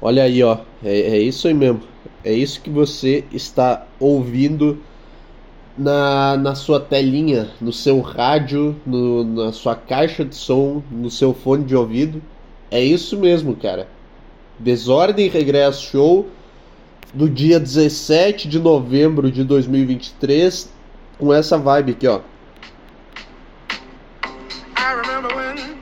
[0.00, 0.58] Olha aí, ó.
[0.82, 1.82] É, é isso aí mesmo.
[2.24, 4.78] É isso que você está ouvindo
[5.76, 11.32] na, na sua telinha, no seu rádio, no, na sua caixa de som, no seu
[11.32, 12.22] fone de ouvido.
[12.70, 13.88] É isso mesmo, cara.
[14.58, 16.28] Desordem Regresso Show
[17.12, 20.70] do dia 17 de novembro de 2023
[21.18, 22.20] com essa vibe aqui, ó.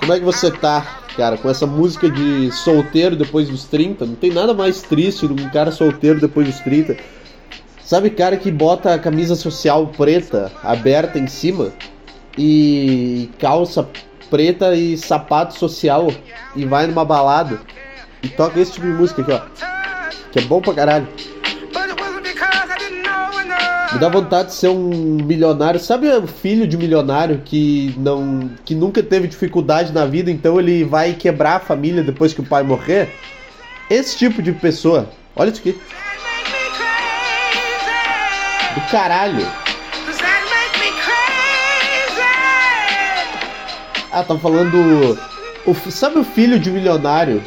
[0.01, 4.07] Como é que você tá, cara, com essa música de solteiro depois dos 30?
[4.07, 6.97] Não tem nada mais triste do que um cara solteiro depois dos 30.
[7.85, 11.73] Sabe, cara que bota a camisa social preta aberta em cima
[12.39, 13.89] e calça
[14.31, 16.07] preta e sapato social
[16.55, 17.61] e vai numa balada
[18.23, 19.41] e toca esse tipo de música aqui, ó.
[20.31, 21.09] Que é bom pra caralho.
[23.93, 25.81] Me dá vontade de ser um milionário.
[25.81, 30.85] Sabe o filho de milionário que não que nunca teve dificuldade na vida, então ele
[30.85, 33.09] vai quebrar a família depois que o pai morrer?
[33.89, 35.09] Esse tipo de pessoa.
[35.35, 35.81] Olha isso aqui.
[38.75, 39.47] Do caralho.
[44.13, 45.19] Ah, tá falando.
[45.67, 47.43] O, sabe o filho de milionário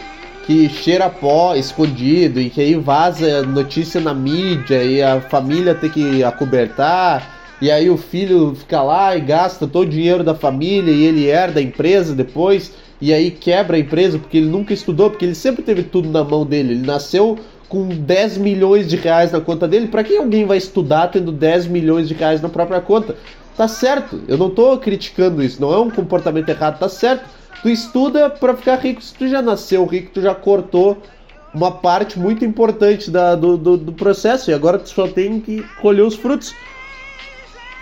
[0.46, 5.90] que cheira pó escondido e que aí vaza notícia na mídia e a família tem
[5.90, 7.40] que acobertar.
[7.62, 11.28] E aí o filho fica lá e gasta todo o dinheiro da família e ele
[11.28, 12.74] herda a empresa depois.
[13.00, 16.24] E aí quebra a empresa porque ele nunca estudou, porque ele sempre teve tudo na
[16.24, 16.74] mão dele.
[16.74, 17.38] Ele nasceu
[17.70, 19.88] com 10 milhões de reais na conta dele.
[19.88, 23.16] Para que alguém vai estudar tendo 10 milhões de reais na própria conta?
[23.56, 27.70] Tá certo, eu não tô criticando isso, não é um comportamento errado, tá certo Tu
[27.70, 29.02] estuda para ficar rico.
[29.02, 31.02] Se tu já nasceu rico, tu já cortou
[31.54, 35.64] uma parte muito importante da, do, do, do, processo e agora tu só tem que
[35.82, 36.56] colher os frutos.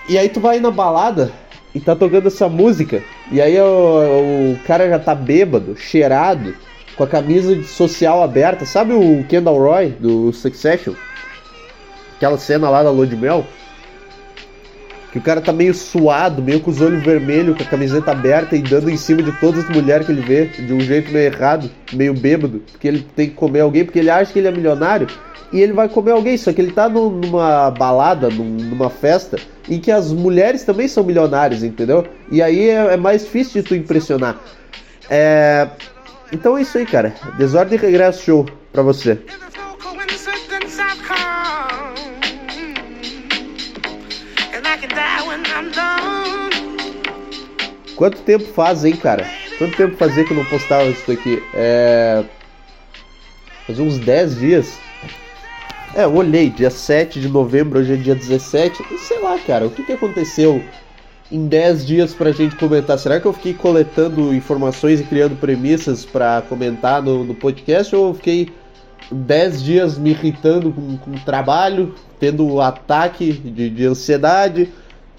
[0.08, 1.32] E aí tu vai na balada
[1.74, 6.56] e tá tocando essa música e aí o, o cara já tá bêbado, cheirado,
[6.98, 8.66] com a camisa social aberta.
[8.66, 10.94] Sabe o Kendall Roy do Succession?
[12.18, 13.46] Aquela cena lá da Lua de Mel?
[15.12, 18.56] Que o cara tá meio suado, meio com os olhos vermelhos, com a camiseta aberta
[18.56, 21.34] e dando em cima de todas as mulheres que ele vê, de um jeito meio
[21.34, 24.52] errado, meio bêbado, porque ele tem que comer alguém, porque ele acha que ele é
[24.52, 25.08] milionário
[25.52, 29.38] e ele vai comer alguém, só que ele tá numa balada, numa festa,
[29.68, 32.06] em que as mulheres também são milionárias, entendeu?
[32.32, 34.38] E aí é, é mais difícil de tu impressionar.
[35.10, 35.68] É...
[36.32, 37.16] Então é isso aí, cara.
[37.38, 39.18] Desordem e regresso show pra você.
[47.96, 49.26] Quanto tempo faz, hein, cara?
[49.58, 51.44] Quanto tempo fazia que eu não postava isso aqui?
[51.54, 52.24] É.
[53.66, 54.80] Faz uns 10 dias.
[55.96, 58.86] É, eu olhei, dia 7 de novembro, hoje é dia 17.
[58.92, 60.64] E sei lá, cara, o que, que aconteceu
[61.32, 62.98] em 10 dias pra gente comentar?
[63.00, 67.96] Será que eu fiquei coletando informações e criando premissas para comentar no, no, podcast?
[67.96, 68.50] Ou eu fiquei
[69.12, 74.70] 10 dias me irritando com, com trabalho, tendo ataque de, de ansiedade,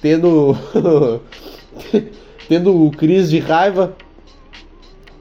[0.01, 0.56] tendo.
[2.49, 3.95] tendo crise de raiva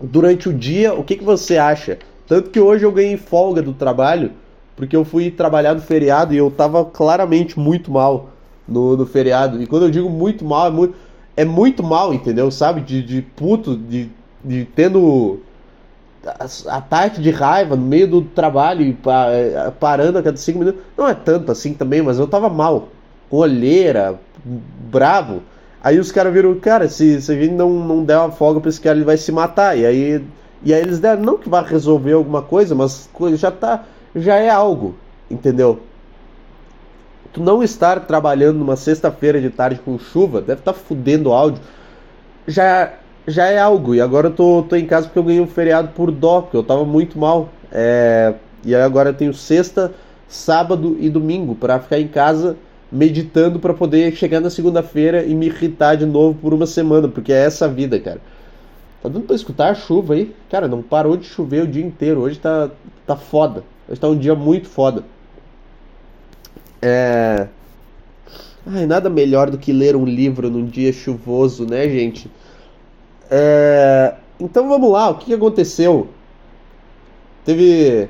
[0.02, 0.94] durante o dia.
[0.94, 2.00] O que, que você acha?
[2.28, 4.32] Tanto que hoje eu ganhei folga do trabalho,
[4.76, 8.32] porque eu fui trabalhar no feriado e eu tava claramente muito mal
[8.68, 9.62] no, no feriado.
[9.62, 10.96] E quando eu digo muito mal, é muito,
[11.38, 12.50] é muito mal, entendeu?
[12.50, 12.82] Sabe?
[12.82, 14.10] De, de puto, de,
[14.44, 15.40] de tendo
[16.68, 18.98] ataque de raiva no meio do trabalho e
[19.80, 20.82] parando a cada cinco minutos.
[20.98, 22.90] Não é tanto assim também, mas eu tava mal.
[23.30, 25.42] Olheira, bravo.
[25.82, 28.70] Aí os caras viram, cara, se, se a gente não, não der uma folga pra
[28.70, 29.78] esse cara, ele vai se matar.
[29.78, 30.24] E aí,
[30.64, 34.50] e aí eles deram, não que vai resolver alguma coisa, mas já tá, já é
[34.50, 34.96] algo,
[35.32, 35.80] entendeu?
[37.32, 41.62] Tu não estar trabalhando numa sexta-feira de tarde com chuva, deve estar tá fudendo áudio,
[42.48, 42.92] já,
[43.30, 43.96] já é algo.
[43.96, 46.58] E agora eu tô, tô em casa porque eu ganhei um feriado por dó, porque
[46.58, 47.50] eu tava muito mal.
[47.72, 49.94] É, e aí agora eu tenho sexta,
[50.28, 52.58] sábado e domingo para ficar em casa
[52.92, 57.32] meditando para poder chegar na segunda-feira e me irritar de novo por uma semana, porque
[57.32, 58.20] é essa a vida, cara.
[59.02, 60.36] Tá dando pra escutar a chuva aí?
[60.50, 62.22] Cara, não parou de chover o dia inteiro.
[62.22, 62.70] Hoje tá,
[63.06, 63.64] tá foda.
[63.88, 65.06] Hoje tá um dia muito foda.
[66.82, 67.48] É.
[68.66, 72.30] Ai, nada melhor do que ler um livro num dia chuvoso, né, gente?
[73.30, 74.16] É...
[74.40, 76.10] Então vamos lá, o que aconteceu?
[77.46, 78.10] Teve.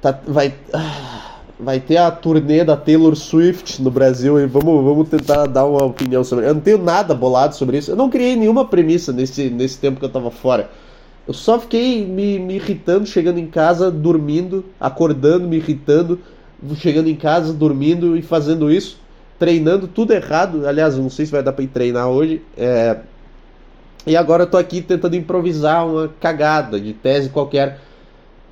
[0.00, 0.54] Tá, vai.
[0.72, 1.30] Ah
[1.62, 5.84] vai ter a turnê da Taylor Swift no Brasil e vamos, vamos tentar dar uma
[5.84, 6.46] opinião sobre.
[6.46, 7.90] Eu não tenho nada bolado sobre isso.
[7.90, 10.70] Eu não criei nenhuma premissa nesse, nesse tempo que eu tava fora.
[11.28, 16.18] Eu só fiquei me, me irritando, chegando em casa, dormindo, acordando, me irritando,
[16.76, 18.98] chegando em casa, dormindo e fazendo isso,
[19.38, 20.66] treinando tudo errado.
[20.66, 22.42] Aliás, não sei se vai dar pra ir treinar hoje.
[22.56, 22.98] É...
[24.06, 27.78] E agora eu tô aqui tentando improvisar uma cagada de tese qualquer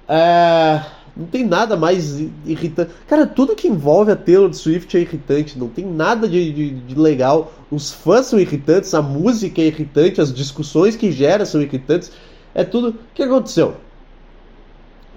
[0.08, 0.82] É,
[1.18, 2.92] não tem nada mais irritante.
[3.08, 5.58] Cara, tudo que envolve a Taylor Swift é irritante.
[5.58, 7.52] Não tem nada de, de, de, legal.
[7.70, 12.12] Os fãs são irritantes, a música é irritante, as discussões que gera são irritantes.
[12.54, 12.90] É tudo.
[12.90, 13.74] O que aconteceu?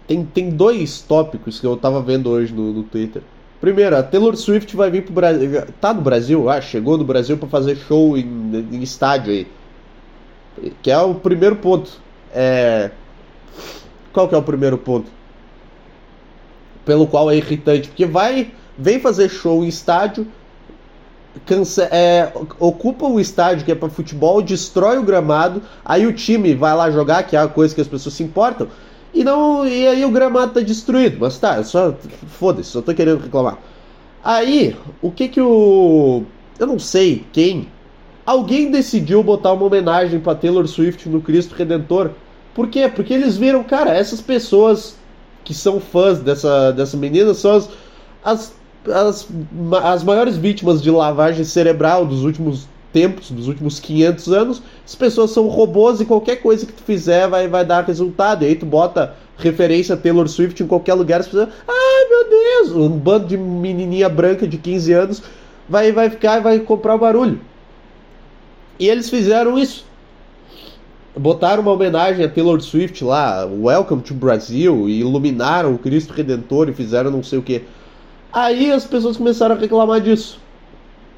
[0.07, 3.21] Tem, tem dois tópicos que eu tava vendo hoje no, no Twitter.
[3.61, 5.61] Primeiro, a Taylor Swift vai vir pro Brasil.
[5.79, 8.25] Tá no Brasil, ah, chegou no Brasil para fazer show em,
[8.71, 9.47] em estádio aí.
[10.81, 11.91] Que é o primeiro ponto.
[12.33, 12.91] É.
[14.13, 15.09] Qual que é o primeiro ponto?
[16.85, 17.89] Pelo qual é irritante.
[17.89, 18.51] Porque vai.
[18.77, 20.27] Vem fazer show em estádio.
[21.45, 26.53] Canse é, ocupa o estádio que é para futebol, destrói o gramado, aí o time
[26.53, 28.67] vai lá jogar, que é a coisa que as pessoas se importam,
[29.13, 29.67] e não.
[29.67, 31.17] E aí o gramado tá destruído.
[31.19, 31.93] Mas tá, eu só.
[32.27, 33.57] Foda-se, só tô querendo reclamar.
[34.23, 36.23] Aí, o que que o.
[36.59, 37.67] Eu não sei quem.
[38.25, 42.11] Alguém decidiu botar uma homenagem para Taylor Swift no Cristo Redentor.
[42.53, 42.89] Por quê?
[42.93, 44.95] Porque eles viram, cara, essas pessoas
[45.43, 47.69] que são fãs dessa, dessa menina são as,
[48.23, 48.55] as,
[48.87, 49.27] as,
[49.83, 55.31] as maiores vítimas de lavagem cerebral dos últimos tempos, dos últimos 500 anos, as pessoas
[55.31, 58.43] são robôs e qualquer coisa que tu fizer vai, vai dar resultado.
[58.43, 62.29] E aí tu bota referência a Taylor Swift em qualquer lugar, as pessoas, ai meu
[62.29, 65.23] Deus, um bando de menininha branca de 15 anos
[65.67, 67.39] vai, vai ficar e vai comprar o barulho.
[68.81, 69.85] E eles fizeram isso.
[71.15, 76.67] Botaram uma homenagem a Taylor Swift lá, Welcome to Brazil, e iluminaram o Cristo Redentor
[76.67, 77.61] e fizeram não sei o que.
[78.33, 80.39] Aí as pessoas começaram a reclamar disso.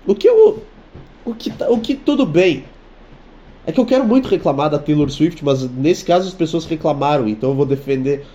[0.05, 0.61] O que eu
[1.23, 2.65] o que, tá, o que tudo bem.
[3.65, 7.29] É que eu quero muito reclamar da Taylor Swift, mas nesse caso as pessoas reclamaram,
[7.29, 8.25] então eu vou defender.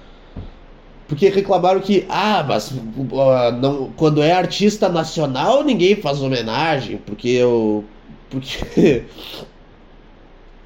[1.07, 7.29] Porque reclamaram que, ah, mas uh, não, quando é artista nacional ninguém faz homenagem, porque
[7.29, 7.85] eu.
[8.31, 9.05] Porque.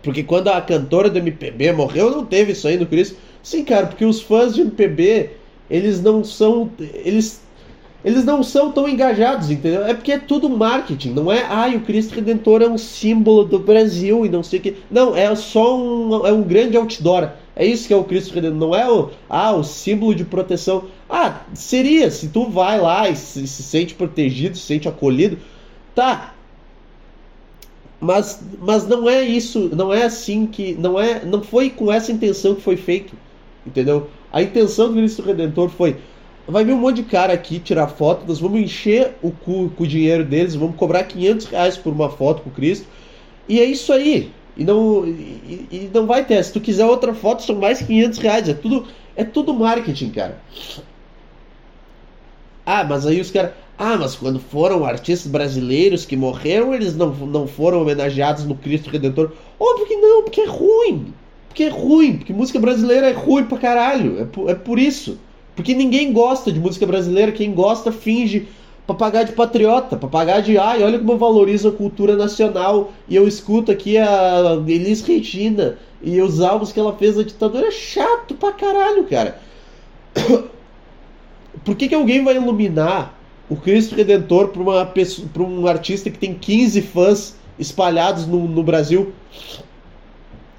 [0.03, 3.17] Porque quando a cantora do MPB morreu, não teve isso aí no Cristo.
[3.41, 5.31] Sim, cara, porque os fãs de MPB,
[5.71, 6.69] eles não são.
[6.81, 7.41] Eles
[8.05, 9.85] eles não são tão engajados, entendeu?
[9.85, 13.61] É porque é tudo marketing, não é, ah, o Cristo Redentor é um símbolo do
[13.61, 14.77] Brasil e não sei o que.
[14.91, 17.31] Não, é só um, é um grande outdoor.
[17.55, 20.85] É isso que é o Cristo Redentor, não é o, ah, o símbolo de proteção.
[21.09, 25.39] Ah, seria, se tu vai lá e se, se sente protegido, se sente acolhido,
[25.95, 26.35] tá.
[28.03, 32.11] Mas, mas não é isso, não é assim que, não é, não foi com essa
[32.11, 33.15] intenção que foi feito,
[33.65, 34.11] entendeu?
[34.33, 35.99] A intenção do Cristo Redentor foi
[36.49, 39.85] vai vir um monte de cara aqui tirar foto, nós vamos encher o cu com
[39.85, 42.89] o dinheiro deles, vamos cobrar 500 reais por uma foto com Cristo.
[43.49, 44.33] E é isso aí.
[44.57, 46.43] E não, e, e, não vai ter.
[46.43, 48.49] Se tu quiser outra foto, são mais 500 reais.
[48.49, 50.41] É tudo, é tudo marketing, cara.
[52.67, 53.53] Ah, mas aí os caras.
[53.85, 58.89] Ah, mas quando foram artistas brasileiros que morreram, eles não, não foram homenageados no Cristo
[58.89, 59.33] Redentor.
[59.59, 61.13] Óbvio que não, porque é ruim.
[61.49, 62.19] Porque é ruim.
[62.19, 64.21] Porque música brasileira é ruim pra caralho.
[64.21, 65.19] É por, é por isso.
[65.57, 68.47] Porque ninguém gosta de música brasileira, quem gosta finge
[68.97, 73.27] pagar de patriota, pagar de ai, olha como eu valorizo a cultura nacional e eu
[73.27, 77.67] escuto aqui a Elis Regina e os álbuns que ela fez na ditadura.
[77.67, 79.41] É chato pra caralho, cara.
[81.65, 83.19] Por que, que alguém vai iluminar
[83.53, 89.13] o Cristo Redentor pra um artista que tem 15 fãs espalhados no, no Brasil?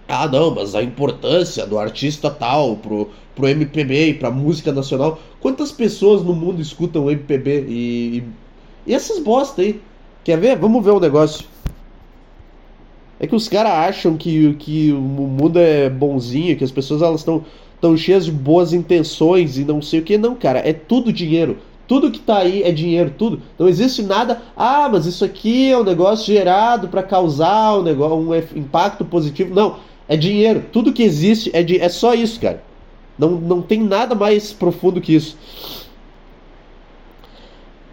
[0.07, 5.19] Ah, não, mas a importância do artista tal pro, pro MPB e pra música nacional.
[5.39, 8.23] Quantas pessoas no mundo escutam MPB e, e,
[8.85, 9.81] e essas bosta aí?
[10.23, 10.55] Quer ver?
[10.55, 11.45] Vamos ver o um negócio.
[13.19, 17.21] É que os caras acham que, que o mundo é bonzinho, que as pessoas elas
[17.21, 17.43] estão
[17.81, 20.15] tão cheias de boas intenções e não sei o que.
[20.15, 21.57] Não, cara, é tudo dinheiro.
[21.87, 23.41] Tudo que tá aí é dinheiro, tudo.
[23.59, 24.41] Não existe nada.
[24.55, 29.53] Ah, mas isso aqui é um negócio gerado para causar um, negócio, um impacto positivo.
[29.53, 30.65] Não é dinheiro.
[30.71, 32.63] Tudo que existe é, de, é só isso, cara.
[33.17, 35.37] Não, não tem nada mais profundo que isso.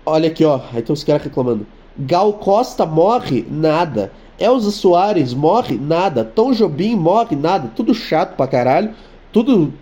[0.06, 0.60] Olha aqui, ó.
[0.72, 1.66] Aí tem os caras reclamando.
[1.98, 3.44] Gal Costa morre?
[3.50, 4.12] Nada.
[4.38, 5.76] Elza Soares morre?
[5.76, 6.24] Nada.
[6.24, 7.36] Tom Jobim morre?
[7.36, 7.70] Nada.
[7.74, 8.94] Tudo chato pra caralho.
[9.32, 9.72] Tudo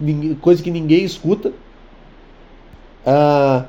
[0.40, 1.52] coisa que ninguém escuta.
[3.06, 3.64] Ah,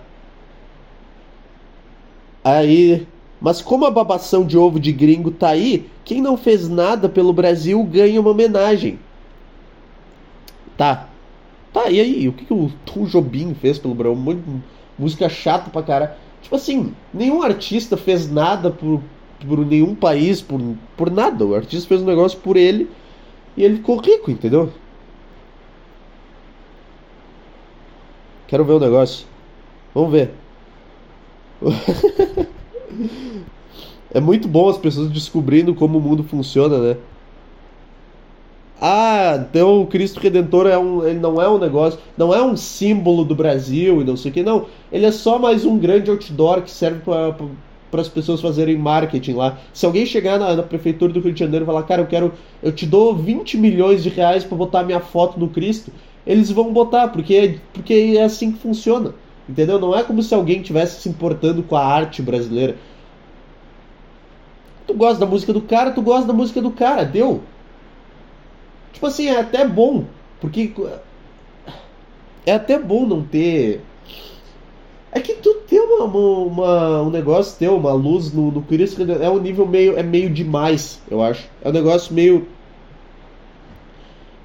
[2.43, 3.07] aí
[3.41, 7.31] mas como a babação de ovo de gringo tá aí, quem não fez nada pelo
[7.31, 8.99] Brasil ganha uma homenagem.
[10.75, 11.07] Tá.
[11.71, 12.27] Tá, e aí?
[12.27, 14.17] O que, que o Tom Jobim fez pelo Brasil?
[14.97, 16.17] Música chata pra cara.
[16.41, 19.01] Tipo assim, nenhum artista fez nada por,
[19.47, 20.59] por nenhum país, por,
[20.97, 21.45] por nada.
[21.45, 22.89] O artista fez um negócio por ele
[23.55, 24.73] e ele ficou rico, entendeu?
[28.47, 29.27] Quero ver o negócio.
[29.93, 30.33] Vamos ver.
[34.11, 36.97] É muito bom as pessoas descobrindo como o mundo funciona, né?
[38.81, 42.55] ah, então o Cristo Redentor é um, ele não é um negócio, não é um
[42.55, 44.67] símbolo do Brasil e não sei o que, não.
[44.91, 49.57] Ele é só mais um grande outdoor que serve para as pessoas fazerem marketing lá.
[49.73, 52.33] Se alguém chegar na, na, prefeitura do Rio de Janeiro e falar, cara, eu quero,
[52.63, 55.91] eu te dou 20 milhões de reais para botar minha foto no Cristo,
[56.25, 59.13] eles vão botar, porque, porque é assim que funciona.
[59.49, 59.79] Entendeu?
[59.79, 62.75] Não é como se alguém tivesse se importando com a arte brasileira.
[64.85, 67.41] Tu gosta da música do cara, tu gosta da música do cara, deu.
[68.93, 70.05] Tipo assim, é até bom.
[70.39, 70.71] Porque.
[72.45, 73.81] É até bom não ter.
[75.11, 79.29] É que tu ter uma, uma, um negócio, ter uma luz no, no Cristo é
[79.31, 79.97] um nível meio.
[79.97, 81.49] É meio demais, eu acho.
[81.63, 82.47] É um negócio meio.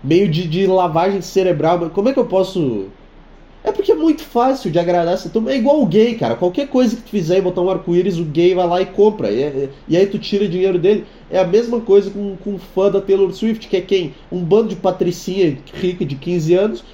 [0.02, 1.90] Meio de, de lavagem cerebral.
[1.90, 2.88] Como é que eu posso
[3.64, 5.50] é porque é muito fácil de agradar essa turma.
[5.50, 6.36] É igual o gay, cara.
[6.36, 9.30] Qualquer coisa que tu fizer e botar um arco-íris, o gay vai lá e compra.
[9.32, 11.06] E, e, aí tu tira dinheiro dele.
[11.30, 14.14] É a mesma coisa com, com um fã da Taylor Swift, que é quem?
[14.30, 16.84] Um bando de patricinha rica de 15 anos,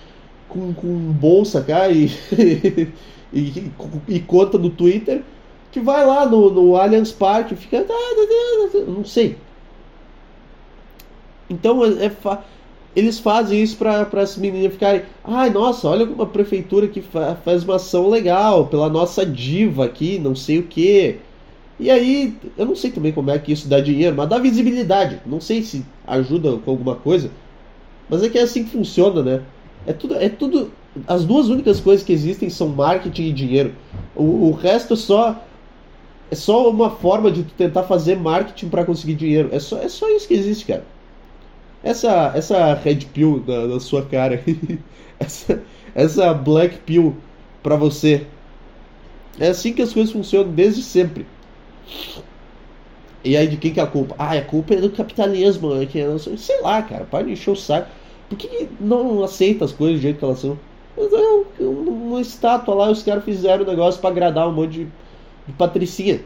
[0.48, 2.08] com, com bolsa, cara, e,
[3.32, 3.72] e,
[4.06, 5.22] e, conta no Twitter,
[5.72, 7.84] que vai lá no, no Allianz Parque e fica.
[8.86, 9.36] Não sei.
[11.50, 12.44] Então é, é fácil
[12.94, 15.02] eles fazem isso para as meninas ficarem.
[15.24, 20.18] Ai, nossa, olha uma prefeitura que fa faz uma ação legal pela nossa diva aqui,
[20.18, 21.18] não sei o que.
[21.78, 25.20] E aí, eu não sei também como é que isso dá dinheiro, mas dá visibilidade.
[25.24, 27.30] Não sei se ajuda com alguma coisa,
[28.08, 29.42] mas é que é assim que funciona, né?
[29.86, 30.72] É tudo, é tudo.
[31.06, 33.74] As duas únicas coisas que existem são marketing e dinheiro.
[34.14, 35.44] O, o resto é só
[36.30, 39.48] é só uma forma de tentar fazer marketing para conseguir dinheiro.
[39.52, 40.84] É só, é só isso que existe, cara.
[41.82, 44.42] Essa, essa red pill na, na sua cara,
[45.18, 45.62] essa,
[45.94, 47.16] essa black pill
[47.62, 48.26] pra você.
[49.38, 51.26] É assim que as coisas funcionam desde sempre.
[53.24, 54.14] E aí de quem que é a culpa?
[54.18, 55.80] Ah, a culpa é do capitalismo.
[55.80, 55.98] É que,
[56.38, 57.88] sei lá, cara, para de encher o saco.
[58.28, 60.58] Por que não aceita as coisas do jeito que elas são?
[60.96, 64.84] É uma estátua lá, os caras fizeram o negócio para agradar um monte de,
[65.46, 66.20] de patricinha.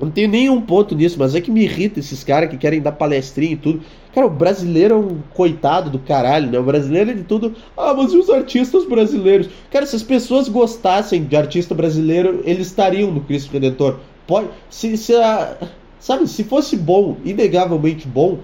[0.00, 2.92] Não tenho nenhum ponto nisso, mas é que me irrita esses caras que querem dar
[2.92, 3.82] palestrinha e tudo.
[4.14, 6.58] Cara, o brasileiro é um coitado do caralho, né?
[6.58, 7.54] O brasileiro é de tudo.
[7.76, 9.48] Ah, mas e os artistas brasileiros?
[9.70, 13.98] Cara, se as pessoas gostassem de artista brasileiro, eles estariam no Cristo Redentor.
[14.24, 14.48] Pode.
[14.70, 15.56] Se, se a,
[15.98, 18.38] sabe, se fosse bom, inegavelmente bom.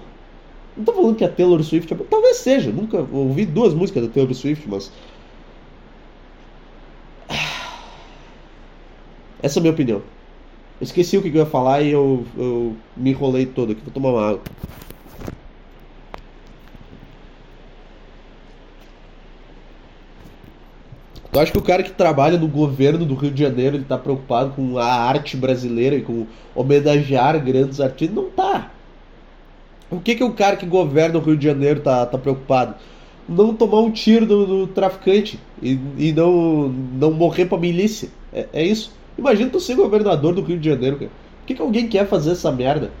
[0.75, 2.69] Não tô falando que a Taylor Swift é Talvez seja.
[2.69, 4.91] Nunca ouvi duas músicas da Taylor Swift, mas.
[9.41, 10.14] Essa é a minha opinião.
[10.79, 13.81] Esqueci o que eu ia falar e eu, eu me enrolei todo aqui.
[13.81, 14.41] Vou tomar uma água.
[21.35, 23.97] Eu acho que o cara que trabalha no governo do Rio de Janeiro, ele tá
[23.97, 28.15] preocupado com a arte brasileira e com homenagear grandes artistas.
[28.15, 28.71] Não tá.
[29.91, 32.75] O que que o cara que governa o Rio de Janeiro tá, tá preocupado?
[33.27, 38.07] Não tomar um tiro do, do traficante e, e não, não morrer pra milícia.
[38.31, 38.93] É, é isso.
[39.17, 41.11] Imagina tu ser governador do Rio de Janeiro, cara.
[41.39, 42.91] Por que, que alguém quer fazer essa merda?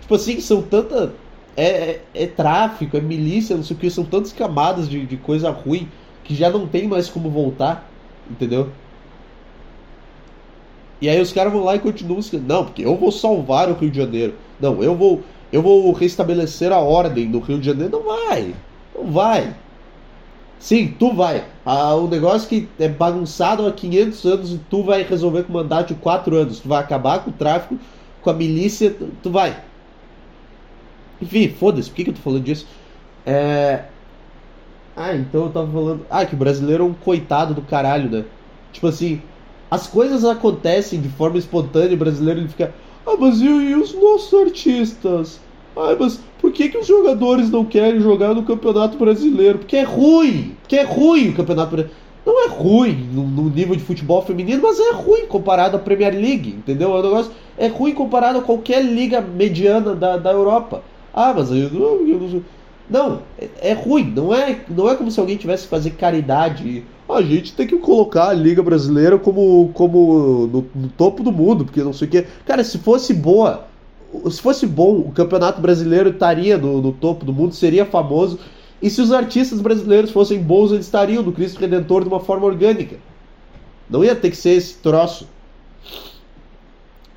[0.00, 1.12] Tipo assim, são tanta.
[1.56, 5.16] É, é, é, tráfico, é milícia, não sei o que, são tantas camadas de, de
[5.16, 5.88] coisa ruim
[6.24, 7.88] que já não tem mais como voltar,
[8.28, 8.70] entendeu?
[11.00, 13.90] E aí os caras vão lá e continuam não, porque eu vou salvar o Rio
[13.90, 14.34] de Janeiro.
[14.58, 17.92] Não, eu vou eu vou restabelecer a ordem no Rio de Janeiro.
[17.92, 18.54] Não vai.
[18.92, 19.54] Não vai.
[20.64, 21.44] Sim, tu vai.
[21.62, 25.88] Ah, o negócio que é bagunçado há 500 anos e tu vai resolver com mandato
[25.88, 26.60] de 4 anos.
[26.60, 27.78] Tu vai acabar com o tráfico,
[28.22, 29.62] com a milícia, tu, tu vai.
[31.20, 32.66] Enfim, foda-se, por que, que eu tô falando disso?
[33.26, 33.84] É.
[34.96, 36.06] Ah, então eu tava falando.
[36.08, 38.24] Ah, que o brasileiro é um coitado do caralho, né?
[38.72, 39.20] Tipo assim,
[39.70, 42.74] as coisas acontecem de forma espontânea o brasileiro ele fica.
[43.06, 45.40] Ah, mas e, e os nossos artistas?
[45.76, 49.58] Ai, mas por que, que os jogadores não querem jogar no Campeonato Brasileiro?
[49.58, 50.54] Porque é ruim!
[50.60, 52.04] Porque é ruim o Campeonato Brasileiro.
[52.24, 56.14] Não é ruim no, no, nível de futebol feminino, mas é ruim comparado à Premier
[56.14, 56.90] League, entendeu?
[56.90, 60.82] O negócio é ruim comparado a qualquer liga mediana da, da Europa.
[61.12, 62.42] Ah, mas eu, eu, eu
[62.88, 64.12] não, é, é, ruim.
[64.14, 66.84] Não é, não é como se alguém tivesse que fazer caridade.
[67.08, 71.64] A gente tem que colocar a Liga Brasileira como, como no, no topo do mundo,
[71.64, 72.26] porque não sei o que.
[72.46, 73.66] Cara, se fosse boa,
[74.30, 78.38] se fosse bom, o Campeonato Brasileiro estaria no, no, topo do mundo, seria famoso.
[78.80, 82.46] E se os artistas brasileiros fossem bons, eles estariam no Cristo Redentor de uma forma
[82.46, 82.96] orgânica.
[83.88, 85.28] Não ia ter que ser esse troço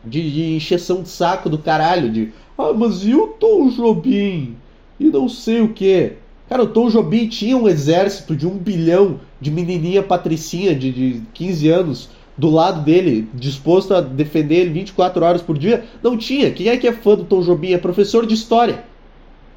[0.03, 4.55] de, de encheção de saco do caralho, de ah, mas e o Tom Jobim?
[4.99, 6.13] E não sei o que.
[6.49, 11.21] Cara, o Tom Jobim tinha um exército de um bilhão de menininha patricinha de, de
[11.33, 16.51] 15 anos do lado dele, disposto a defender ele 24 horas por dia, não tinha.
[16.51, 17.73] Quem é que é fã do Tom Jobim?
[17.73, 18.83] É professor de história.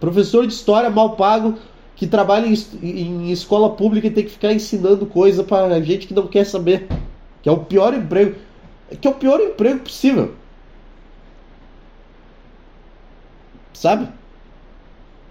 [0.01, 1.59] Professor de história mal pago
[1.95, 6.15] que trabalha em, em escola pública e tem que ficar ensinando coisa para gente que
[6.15, 6.89] não quer saber.
[7.43, 8.37] Que é o pior emprego.
[8.99, 10.33] Que é o pior emprego possível.
[13.75, 14.09] Sabe?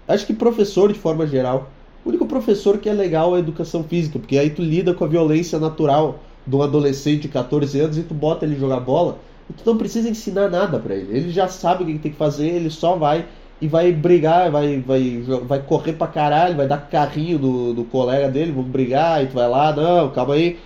[0.06, 1.70] Acho que professor, de forma geral.
[2.04, 5.08] O único professor que é legal é educação física, porque aí tu lida com a
[5.08, 9.18] violência natural de um adolescente de 14 anos e tu bota ele jogar bola
[9.48, 11.16] e tu não precisa ensinar nada para ele.
[11.16, 13.26] Ele já sabe o que tem que fazer, ele só vai
[13.60, 18.30] e vai brigar, vai, vai, vai correr pra caralho, vai dar carrinho do, do colega
[18.30, 20.58] dele, vão brigar, e tu vai lá, não, calma aí.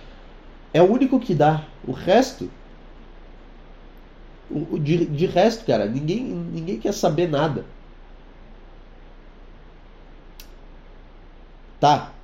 [0.73, 1.65] É o único que dá.
[1.85, 2.49] O resto.
[4.49, 7.65] O, de, de resto, cara, ninguém, ninguém quer saber nada.
[11.79, 12.14] Tá.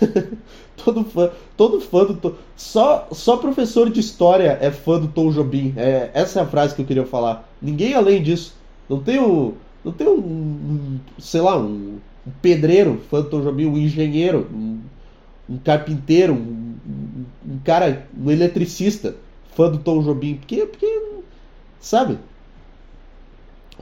[0.84, 5.30] todo fã, todo fã do Tom, só só professor de história é fã do Tom
[5.30, 5.72] Jobim.
[5.76, 7.48] É, essa é a frase que eu queria falar.
[7.60, 8.54] Ninguém além disso.
[8.88, 13.40] Não tem o não tem um, um sei lá, um, um, pedreiro fã do Tom
[13.40, 14.80] Jobim, um engenheiro, um,
[15.48, 16.74] um carpinteiro, um,
[17.48, 19.14] um, cara, um eletricista
[19.54, 21.02] fã do Tom Jobim, porque porque
[21.80, 22.18] sabe?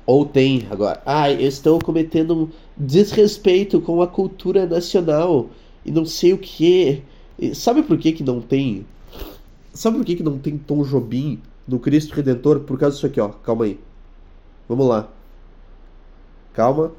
[0.06, 1.02] Ou tem agora.
[1.06, 5.48] Ai, ah, estou cometendo um desrespeito com a cultura nacional
[5.84, 7.02] e não sei o que.
[7.54, 8.86] Sabe por que, que não tem.
[9.72, 12.60] Sabe por que, que não tem Tom Jobim no Cristo Redentor?
[12.60, 13.28] Por causa disso aqui, ó.
[13.28, 13.78] Calma aí.
[14.68, 15.08] Vamos lá.
[16.52, 16.92] Calma.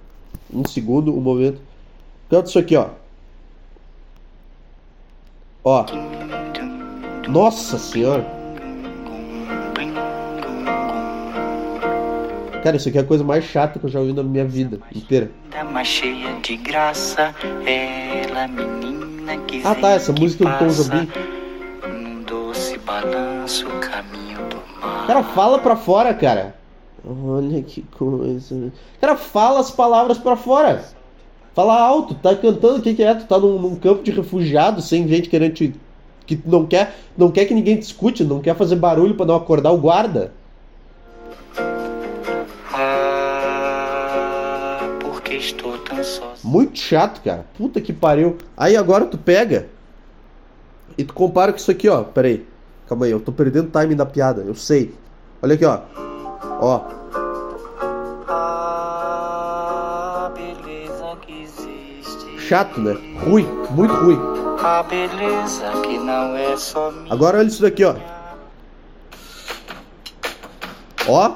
[0.53, 1.61] Um segundo, um momento.
[2.27, 2.89] Por causa disso aqui, ó.
[5.63, 5.85] Ó.
[7.29, 8.44] Nossa senhora.
[12.65, 14.79] Cara, isso aqui é a coisa mais chata que eu já ouvi na minha vida
[14.91, 15.29] inteira.
[15.71, 21.07] Mais cheia de graça, ela menina que Ah tá, essa música do Tom Jobim.
[21.87, 25.05] Um doce balanço, caminho do mar.
[25.05, 26.55] Cara, fala pra fora, cara.
[27.05, 28.73] Olha que coisa.
[28.99, 30.85] Cara, fala as palavras pra fora.
[31.53, 33.13] Fala alto, tá cantando, o que, que é?
[33.13, 35.75] Tu tá num, num campo de refugiados, sem gente querendo te.
[36.25, 39.35] que não quer, não quer que ninguém te escute, não quer fazer barulho para não
[39.35, 40.33] acordar o guarda.
[46.43, 47.45] Muito chato, cara.
[47.57, 48.37] Puta que pariu.
[48.55, 49.67] Aí agora tu pega
[50.97, 52.03] e tu compara com isso aqui, ó.
[52.03, 52.45] Pera aí.
[52.87, 54.93] Calma aí, eu tô perdendo o timing da piada, eu sei.
[55.41, 55.79] Olha aqui, ó.
[56.61, 56.81] Ó.
[58.27, 62.39] A beleza que existe.
[62.39, 62.93] Chato, né?
[63.23, 64.19] Ruim, muito ruim.
[64.63, 67.13] A beleza que não é só minha.
[67.13, 67.95] Agora olha isso daqui, ó.
[71.07, 71.35] Ó.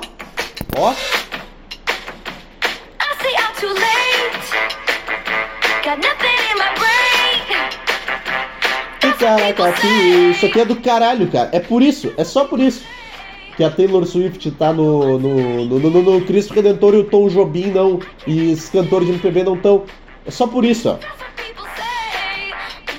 [0.78, 0.94] Ó.
[9.20, 9.88] Caraca, aqui,
[10.32, 11.50] isso aqui é do caralho, cara.
[11.52, 12.82] É por isso, é só por isso
[13.58, 17.28] que a Taylor Swift tá no, no, no, no, no Cristo Redentor e o Tom
[17.28, 19.84] Jobim não, e os cantores de MPB não estão.
[20.26, 20.98] É só por isso, ó.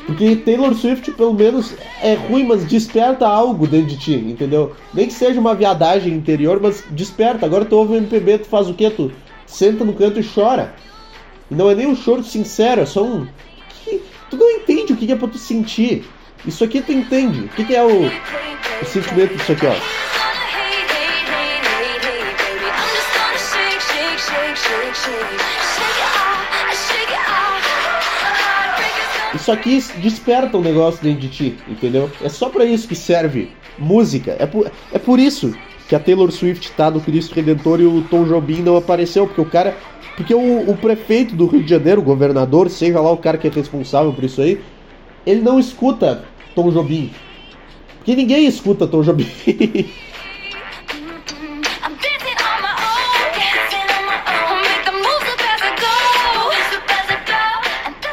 [0.05, 4.75] Porque Taylor Swift, pelo menos, é ruim, mas desperta algo dentro de ti, entendeu?
[4.93, 7.47] Nem que seja uma viadagem interior, mas desperta.
[7.47, 8.91] Agora tu ouve o MPB, tu faz o quê?
[8.91, 9.11] Tu
[9.47, 10.75] senta no canto e chora.
[11.51, 13.27] E não é nem um choro sincero, é só um.
[14.31, 16.05] Tu não entende o que é pra tu sentir.
[16.47, 17.41] Isso aqui tu entende.
[17.41, 19.75] O que é o, o sentimento disso aqui, ó?
[29.35, 32.11] Isso aqui desperta um negócio dentro de ti, entendeu?
[32.23, 34.37] É só para isso que serve música.
[34.39, 35.55] É por, é por isso
[35.89, 39.41] que a Taylor Swift tá no Cristo Redentor e o Tom Jobim não apareceu, porque
[39.41, 39.77] o cara
[40.21, 43.49] porque o, o, prefeito do Rio de Janeiro, o governador, seja lá o cara que
[43.49, 44.61] é responsável por isso aí,
[45.25, 47.11] ele não escuta Tom Jobim.
[47.97, 49.27] Porque ninguém escuta Tom Jobim.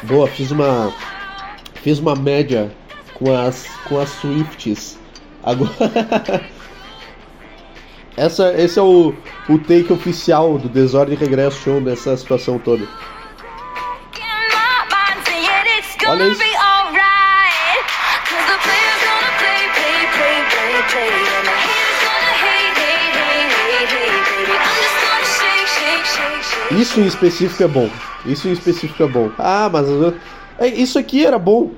[0.03, 0.93] Boa, fiz uma
[1.83, 2.71] fiz uma média
[3.15, 4.97] com as com as Swifts.
[5.43, 5.71] Agora
[8.17, 9.13] Essa, esse é o,
[9.47, 12.83] o take oficial do Desordem Regresso Show nessa situação toda.
[16.07, 16.41] Olha isso.
[26.71, 27.89] Isso em específico é bom.
[28.25, 29.31] Isso em específico é bom.
[29.37, 29.87] Ah, mas
[30.57, 31.71] é, isso aqui era bom.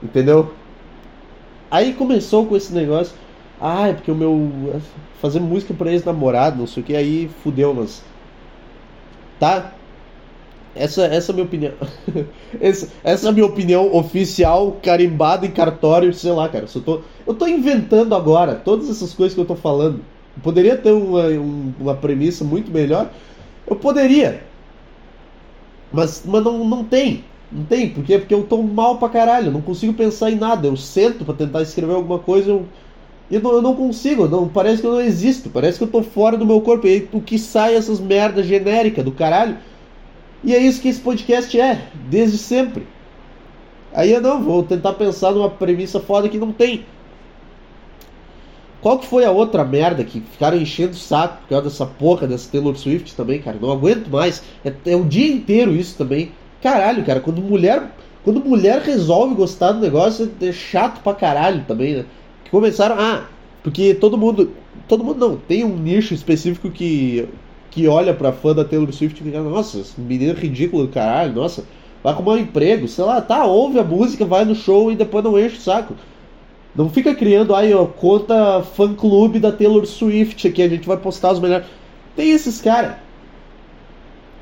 [0.00, 0.54] Entendeu?
[1.68, 3.14] Aí começou com esse negócio.
[3.60, 4.80] Ah, é porque o meu.
[5.20, 8.02] Fazer música pra ex-namorado, não sei o que, aí fudeu, mas.
[9.38, 9.72] Tá?
[10.74, 11.72] Essa, essa é a minha opinião.
[12.60, 16.66] essa, essa é a minha opinião oficial, carimbada em cartório, sei lá, cara.
[16.72, 20.00] Eu tô, eu tô inventando agora todas essas coisas que eu tô falando.
[20.36, 21.24] Eu poderia ter uma,
[21.80, 23.10] uma premissa muito melhor.
[23.66, 24.42] Eu poderia.
[25.92, 27.24] Mas, mas não, não tem.
[27.50, 27.90] Não tem.
[27.90, 28.18] Por quê?
[28.18, 29.50] Porque eu tô mal pra caralho.
[29.50, 30.68] Não consigo pensar em nada.
[30.68, 32.50] Eu sento pra tentar escrever alguma coisa.
[32.50, 32.66] Eu,
[33.30, 34.26] eu, não, eu não consigo.
[34.26, 35.50] Não, parece que eu não existo.
[35.50, 36.86] Parece que eu tô fora do meu corpo.
[36.86, 39.58] E aí, o que sai essas merdas genéricas do caralho.
[40.42, 41.88] E é isso que esse podcast é.
[42.08, 42.86] Desde sempre.
[43.92, 46.84] Aí eu não vou tentar pensar numa premissa foda que não tem.
[48.80, 52.26] Qual que foi a outra merda que ficaram enchendo o saco por causa dessa porra
[52.26, 53.58] dessa Taylor Swift também, cara?
[53.60, 54.42] Não aguento mais.
[54.64, 56.30] É, é o dia inteiro isso também.
[56.62, 57.90] Caralho, cara, quando mulher.
[58.24, 62.04] Quando mulher resolve gostar do negócio, é chato pra caralho também, né?
[62.48, 62.96] Que começaram.
[62.98, 63.26] Ah,
[63.62, 64.50] porque todo mundo.
[64.88, 67.28] Todo mundo não, tem um nicho específico que.
[67.70, 70.92] Que olha pra fã da Taylor Swift e fica, nossa, esse menino é ridículo do
[70.92, 71.64] caralho, nossa,
[72.02, 75.22] vai arrumar um emprego, sei lá, tá, ouve a música, vai no show e depois
[75.22, 75.94] não enche o saco.
[76.74, 80.96] Não fica criando aí, ó, conta fã clube da Taylor Swift aqui, a gente vai
[80.96, 81.66] postar os melhores.
[82.16, 82.96] Tem esses caras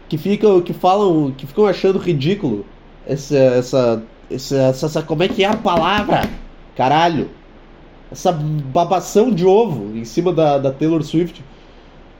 [0.08, 2.64] que ficam, que falam, que ficam achando ridículo
[3.06, 6.28] essa, essa, essa, essa, como é que é a palavra?
[6.76, 7.28] Caralho.
[8.10, 11.44] Essa babação de ovo em cima da, da Taylor Swift.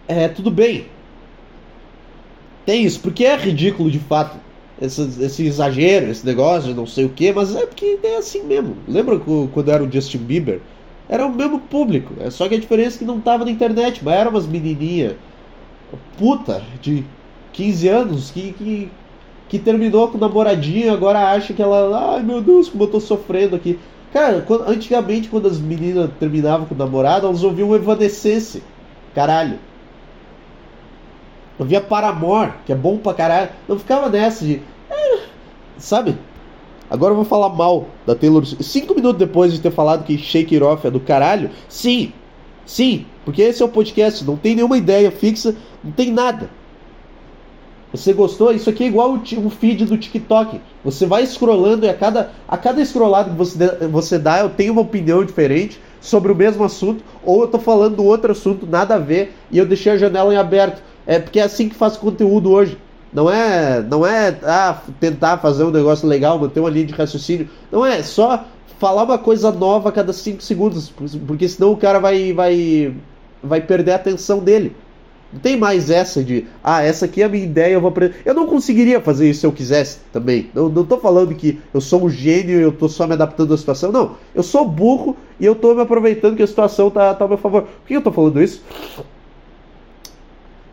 [0.08, 0.86] É, tudo bem.
[2.64, 4.36] Tem isso, porque é ridículo de fato
[4.80, 8.42] esse, esse exagero, esse negócio de não sei o que, mas é porque é assim
[8.42, 8.76] mesmo.
[8.88, 10.60] Lembra quando era o Justin Bieber?
[11.08, 14.04] Era o mesmo público, é só que a diferença é que não tava na internet,
[14.04, 15.14] mas eram umas menininhas
[16.18, 17.04] puta de
[17.52, 18.90] 15 anos que, que,
[19.48, 23.00] que terminou com o namoradinho agora acha que ela, ai meu Deus, como eu tô
[23.00, 23.78] sofrendo aqui.
[24.16, 28.62] Cara, quando, antigamente quando as meninas terminavam com o namorado, elas ouviam Evanescence.
[29.14, 29.58] Caralho.
[31.58, 33.50] Eu via Paramore, que é bom pra caralho.
[33.68, 34.62] Não ficava nessa de.
[34.88, 35.18] É,
[35.76, 36.16] sabe?
[36.88, 38.64] Agora eu vou falar mal da Taylor Swift.
[38.64, 42.10] Cinco minutos depois de ter falado que Shake It Off é do caralho, sim.
[42.64, 46.48] Sim, porque esse é o podcast, não tem nenhuma ideia fixa, não tem nada.
[47.92, 48.52] Você gostou?
[48.52, 50.60] Isso aqui é igual o feed do TikTok.
[50.84, 53.56] Você vai scrollando e a cada, a cada scrollado que você,
[53.90, 58.04] você dá, eu tenho uma opinião diferente sobre o mesmo assunto, ou eu tô falando
[58.04, 60.82] outro assunto, nada a ver, e eu deixei a janela em aberto.
[61.06, 62.78] É porque é assim que faz conteúdo hoje.
[63.12, 67.48] Não é, não é ah, tentar fazer um negócio legal, manter uma linha de raciocínio.
[67.70, 68.44] Não é só
[68.78, 70.92] falar uma coisa nova a cada 5 segundos,
[71.26, 72.94] porque senão o cara vai, vai,
[73.42, 74.76] vai perder a atenção dele.
[75.32, 78.16] Não tem mais essa de, ah, essa aqui é a minha ideia, eu vou aprender.
[78.24, 80.50] Eu não conseguiria fazer isso se eu quisesse também.
[80.54, 83.52] Não, não tô falando que eu sou um gênio e eu tô só me adaptando
[83.52, 83.90] à situação.
[83.90, 87.28] Não, eu sou burro e eu tô me aproveitando que a situação tá, tá a
[87.28, 87.62] meu favor.
[87.62, 88.62] Por que eu tô falando isso?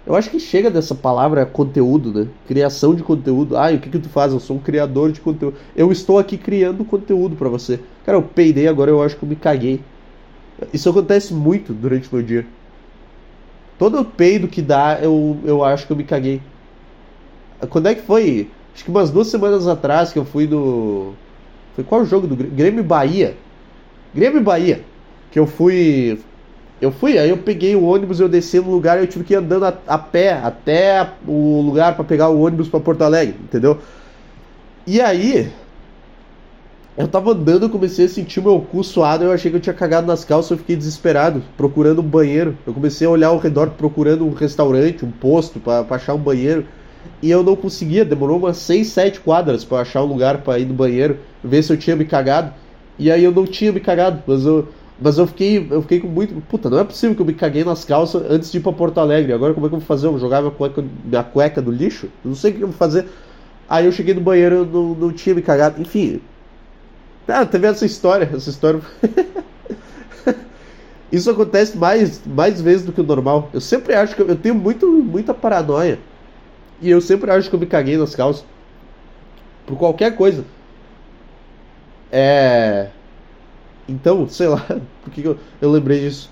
[0.05, 2.27] Eu acho que chega dessa palavra conteúdo, né?
[2.45, 3.57] Criação de conteúdo.
[3.57, 4.33] Ah, o que que tu faz?
[4.33, 5.55] Eu sou um criador de conteúdo.
[5.75, 7.79] Eu estou aqui criando conteúdo para você.
[8.05, 9.79] Cara, eu peidei agora, eu acho que eu me caguei.
[10.73, 12.45] Isso acontece muito durante o meu dia.
[13.77, 16.41] Todo peido que dá, eu, eu acho que eu me caguei.
[17.69, 18.49] Quando é que foi?
[18.73, 21.13] Acho que umas duas semanas atrás que eu fui no.
[21.75, 23.35] Foi qual o jogo do Grêmio Bahia?
[24.13, 24.83] Grêmio Bahia.
[25.31, 26.19] Que eu fui
[26.83, 29.33] eu fui, aí eu peguei o ônibus, eu desci no lugar e eu tive que
[29.33, 33.35] ir andando a, a pé até o lugar para pegar o ônibus para Porto Alegre,
[33.41, 33.77] entendeu?
[34.85, 35.49] E aí,
[36.95, 40.05] eu tava andando, comecei a sentir meu cu suado, eu achei que eu tinha cagado
[40.05, 42.55] nas calças, eu fiquei desesperado, procurando um banheiro.
[42.67, 46.65] Eu comecei a olhar ao redor procurando um restaurante, um posto para achar um banheiro.
[47.21, 50.65] E eu não conseguia, demorou umas 6, 7 quadras para achar um lugar para ir
[50.65, 52.53] no banheiro, ver se eu tinha me cagado.
[52.99, 54.67] E aí eu não tinha me cagado, mas eu
[55.01, 56.39] mas eu fiquei, eu fiquei com muito.
[56.47, 58.99] Puta, não é possível que eu me caguei nas calças antes de ir pra Porto
[58.99, 59.33] Alegre.
[59.33, 60.07] Agora como é que eu vou fazer?
[60.07, 62.05] Eu minha cueca, minha cueca do lixo?
[62.23, 63.05] Eu não sei o que eu vou fazer.
[63.67, 65.81] Aí eu cheguei no banheiro eu não, não tinha me cagado.
[65.81, 66.21] Enfim.
[67.27, 68.29] Ah, teve essa história.
[68.33, 68.81] Essa história.
[71.11, 73.49] Isso acontece mais, mais vezes do que o normal.
[73.53, 75.99] Eu sempre acho que eu, eu tenho muito, muita paranoia.
[76.81, 78.43] E eu sempre acho que eu me caguei nas calças.
[79.65, 80.43] Por qualquer coisa.
[82.11, 82.89] É.
[83.87, 84.65] Então, sei lá,
[85.03, 86.31] por que eu, eu lembrei disso?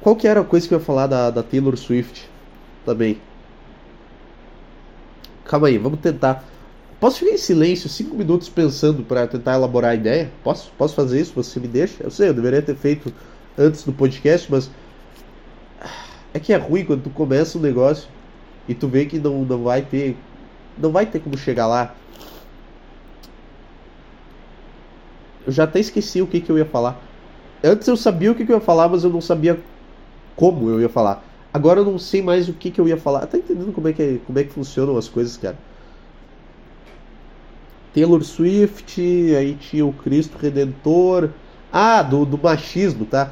[0.00, 2.28] Qual que era a coisa que eu ia falar da, da Taylor Swift
[2.84, 3.20] também?
[5.44, 6.44] Calma aí, vamos tentar.
[7.02, 10.30] Posso ficar em silêncio cinco minutos pensando para tentar elaborar a ideia?
[10.44, 10.70] Posso?
[10.78, 11.32] Posso fazer isso?
[11.34, 12.00] Você me deixa?
[12.00, 13.12] Eu sei, eu deveria ter feito
[13.58, 14.70] antes do podcast, mas
[16.32, 18.08] é que é ruim quando tu começa um negócio
[18.68, 20.16] e tu vê que não, não vai ter
[20.78, 21.92] não vai ter como chegar lá.
[25.44, 27.02] Eu já até esqueci o que, que eu ia falar.
[27.64, 29.60] Antes eu sabia o que, que eu ia falar, mas eu não sabia
[30.36, 31.24] como eu ia falar.
[31.52, 33.26] Agora eu não sei mais o que, que eu ia falar.
[33.26, 35.58] Tá entendendo como é que, como é que funcionam as coisas, cara?
[37.94, 39.00] Taylor Swift,
[39.36, 41.30] aí tinha o Cristo Redentor.
[41.72, 43.30] Ah, do, do machismo, tá?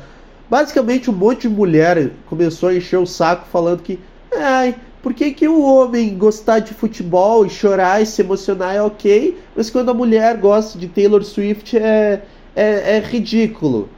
[0.49, 3.99] Basicamente um monte de mulher começou a encher o saco falando que
[4.35, 8.83] ai, Por que, que o homem gostar de futebol e chorar e se emocionar é
[8.83, 12.23] ok, mas quando a mulher gosta de Taylor Swift é,
[12.55, 13.89] é, é ridículo?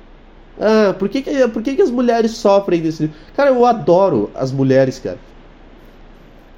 [0.60, 3.10] Ah, por que, que, por que, que as mulheres sofrem desse.
[3.34, 5.18] Cara, eu adoro as mulheres, cara.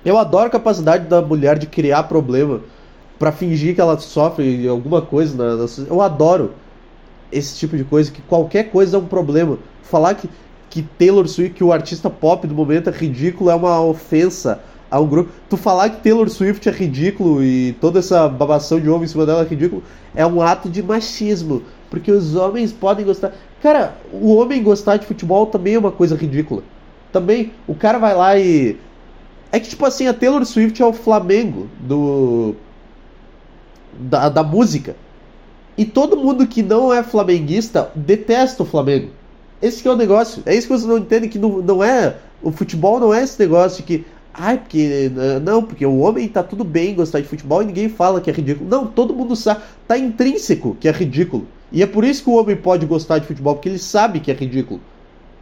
[0.05, 2.61] Eu adoro a capacidade da mulher de criar problema
[3.19, 5.37] para fingir que ela sofre alguma coisa.
[5.37, 6.53] Na, na, eu adoro
[7.31, 9.59] esse tipo de coisa, que qualquer coisa é um problema.
[9.83, 10.29] Falar que,
[10.71, 15.01] que Taylor Swift, que o artista pop do momento é ridículo, é uma ofensa a
[15.01, 15.31] um grupo.
[15.49, 19.27] Tu falar que Taylor Swift é ridículo e toda essa babação de homem em cima
[19.27, 19.83] dela é ridículo,
[20.15, 21.63] é um ato de machismo.
[21.91, 23.33] Porque os homens podem gostar.
[23.63, 26.63] Cara, o homem gostar de futebol também é uma coisa ridícula.
[27.13, 28.77] Também, o cara vai lá e.
[29.53, 32.57] É que, tipo assim, a Taylor Swift é o Flamengo do.
[33.99, 34.97] Da, da música.
[35.77, 39.11] E todo mundo que não é flamenguista detesta o Flamengo.
[39.61, 40.43] Esse que é o negócio.
[40.47, 42.17] É isso que vocês não entendem, que não, não é.
[42.43, 44.05] O futebol não é esse negócio que.
[44.33, 45.11] Ai, porque.
[45.43, 48.33] Não, porque o homem tá tudo bem gostar de futebol e ninguém fala que é
[48.33, 48.69] ridículo.
[48.69, 49.63] Não, todo mundo sabe.
[49.89, 51.47] Tá intrínseco que é ridículo.
[51.73, 54.31] E é por isso que o homem pode gostar de futebol, porque ele sabe que
[54.31, 54.81] é ridículo.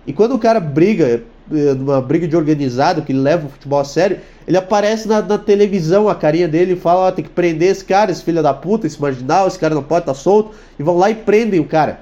[0.07, 3.85] E quando o cara briga, eh, numa briga de organizado, que leva o futebol a
[3.85, 7.71] sério, ele aparece na, na televisão, a carinha dele, e fala: oh, tem que prender
[7.71, 10.55] esse cara, esse filho da puta, esse marginal, esse cara não pode estar tá solto.
[10.79, 12.01] E vão lá e prendem o cara.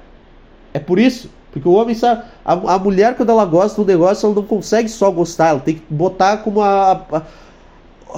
[0.73, 1.29] É por isso.
[1.51, 2.23] Porque o homem sabe.
[2.45, 5.75] A, a mulher, quando ela gosta do negócio, ela não consegue só gostar, ela tem
[5.75, 7.21] que botar como a, a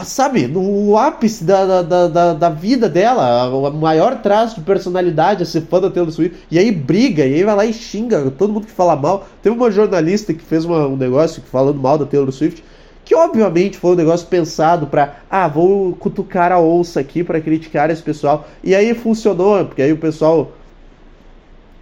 [0.03, 5.61] sabe, no ápice da, da, da, da, vida dela, o maior traço de personalidade ser
[5.61, 8.65] fã da Taylor Swift, e aí briga, e aí vai lá e xinga todo mundo
[8.65, 9.27] que fala mal.
[9.41, 12.63] Teve uma jornalista que fez uma, um negócio falando mal da Taylor Swift,
[13.05, 17.89] que obviamente foi um negócio pensado para, ah, vou cutucar a onça aqui para criticar
[17.89, 18.47] esse pessoal.
[18.63, 20.51] E aí funcionou, porque aí o pessoal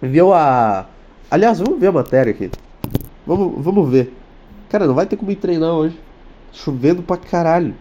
[0.00, 0.86] viu a.
[1.30, 2.50] Aliás, vamos ver a matéria aqui.
[3.26, 4.12] Vamos, vamos ver.
[4.68, 5.98] Cara, não vai ter como ir treinar hoje.
[6.52, 7.74] Chovendo pra caralho.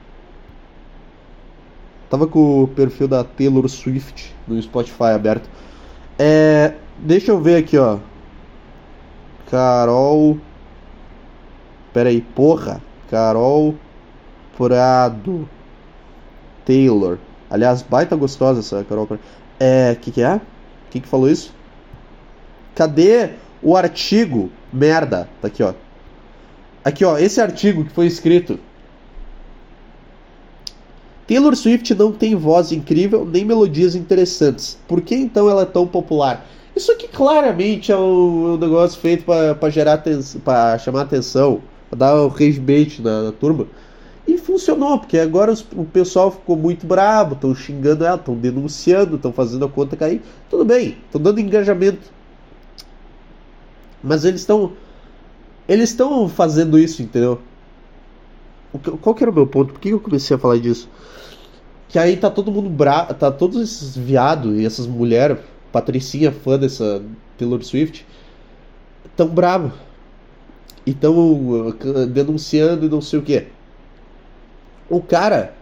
[2.11, 5.49] Tava com o perfil da Taylor Swift no Spotify aberto.
[6.19, 7.99] É, deixa eu ver aqui, ó.
[9.49, 10.37] Carol.
[11.93, 12.81] Pera aí, porra.
[13.09, 13.75] Carol
[14.57, 15.47] Prado.
[16.65, 17.17] Taylor.
[17.49, 19.21] Aliás, baita gostosa essa Carol Prado.
[19.57, 20.41] É, que que é?
[20.89, 21.55] Quem que falou isso?
[22.75, 23.29] Cadê
[23.63, 24.51] o artigo?
[24.73, 25.29] Merda.
[25.41, 25.73] Tá aqui, ó.
[26.83, 27.17] Aqui, ó.
[27.17, 28.59] Esse artigo que foi escrito
[31.27, 34.77] Taylor Swift não tem voz incrível nem melodias interessantes.
[34.87, 36.45] Por que então ela é tão popular?
[36.75, 40.03] Isso aqui claramente é um, um negócio feito para gerar
[40.43, 43.67] para chamar atenção, para dar o rage bait na, na, turma.
[44.27, 49.15] E funcionou, porque agora os, o pessoal ficou muito bravo, estão xingando ela, estão denunciando,
[49.15, 50.21] estão fazendo a conta cair.
[50.49, 52.11] Tudo bem, estão dando engajamento.
[54.03, 54.71] Mas eles estão
[55.67, 57.39] eles estão fazendo isso, entendeu?
[59.01, 59.73] Qual que era o meu ponto?
[59.73, 60.89] Por que eu comecei a falar disso?
[61.89, 65.37] Que aí tá todo mundo bravo, tá todos esses viados e essas mulheres,
[65.71, 67.03] Patricinha, fã dessa
[67.37, 68.05] Taylor Swift,
[69.15, 69.73] tão bravo.
[70.85, 71.73] E tão uh,
[72.07, 73.47] denunciando e não sei o que.
[74.89, 75.53] O cara.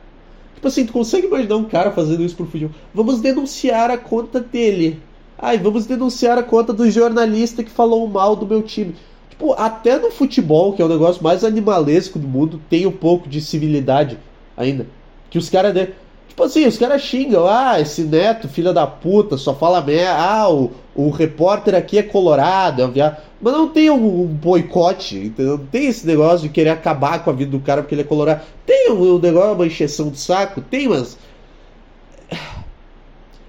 [0.55, 2.75] Tipo assim, tu consegue imaginar um cara fazendo isso pro futebol?
[2.93, 5.01] Vamos denunciar a conta dele.
[5.37, 8.95] Ai, vamos denunciar a conta do jornalista que falou mal do meu time.
[9.39, 13.29] Tipo, até no futebol, que é o negócio mais animalesco do mundo, tem um pouco
[13.29, 14.19] de civilidade
[14.57, 14.85] ainda.
[15.29, 15.73] Que os caras.
[15.73, 15.93] De...
[16.27, 20.49] Tipo assim, os caras xingam, ah, esse neto, filha da puta, só fala merda, ah,
[20.51, 23.15] o, o repórter aqui é colorado, é um viado.
[23.41, 25.57] Mas não tem um, um, boicote, entendeu?
[25.57, 28.05] Não tem esse negócio de querer acabar com a vida do cara porque ele é
[28.05, 28.41] colorado.
[28.65, 31.17] Tem um, um negócio, uma encheção de saco, tem, mas.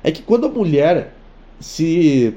[0.04, 1.12] É que quando a mulher
[1.58, 2.34] se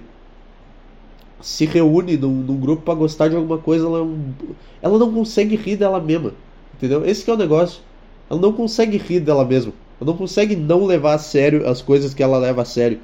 [1.44, 5.58] se reúne num, num grupo para gostar de alguma coisa, ela, é ela não consegue
[5.58, 6.34] rir dela mesma.
[6.74, 7.06] Entendeu?
[7.06, 7.82] Esse é o negócio.
[8.30, 9.74] Ela não consegue rir dela mesma.
[10.00, 12.98] Ela não consegue não levar a sério as coisas que ela leva a sério.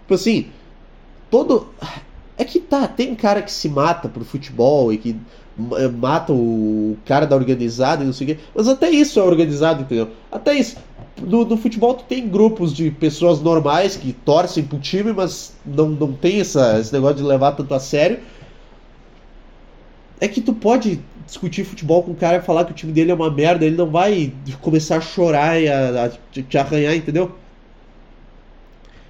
[0.00, 0.46] Tipo assim,
[1.30, 1.68] todo.
[2.38, 5.14] É que tá, tem cara que se mata pro futebol e que
[5.98, 8.42] mata o cara da organizada e não sei o quê.
[8.54, 10.08] Mas até isso é organizado, entendeu?
[10.30, 10.76] Até isso
[11.20, 15.88] no, no, futebol tu tem grupos de pessoas normais que torcem pro time, mas não,
[15.90, 18.18] não tem essa, esse negócio de levar tanto a sério.
[20.20, 23.10] É que tu pode discutir futebol com o cara e falar que o time dele
[23.10, 26.08] é uma merda, ele não vai começar a chorar e a, a
[26.42, 27.32] te arranhar, entendeu?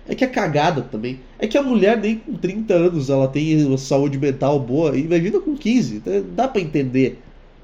[0.08, 1.20] É que é cagada também.
[1.38, 4.96] É que a mulher nem com 30 anos ela tem saúde mental boa.
[4.96, 5.96] Imagina com 15.
[5.96, 7.18] Então dá para entender.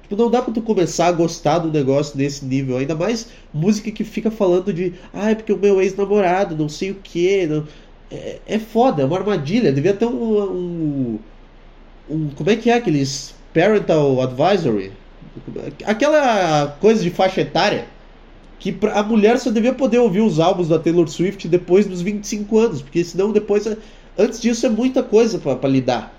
[0.08, 2.78] Tipo, não dá pra tu começar a gostar do negócio nesse nível.
[2.78, 4.94] Ainda mais música que fica falando de.
[5.12, 7.46] Ah, é porque o meu ex-namorado, não sei o que.
[7.46, 7.64] Não...
[8.10, 9.70] É, é foda, é uma armadilha.
[9.70, 11.18] Devia ter um, um,
[12.10, 13.34] um, Como é que é aqueles.
[13.52, 14.92] Parental Advisory?
[15.84, 17.86] Aquela coisa de faixa etária
[18.58, 22.58] que a mulher só devia poder ouvir os álbuns da Taylor Swift depois dos 25
[22.58, 23.68] anos, porque senão depois
[24.16, 26.17] antes disso é muita coisa para lidar.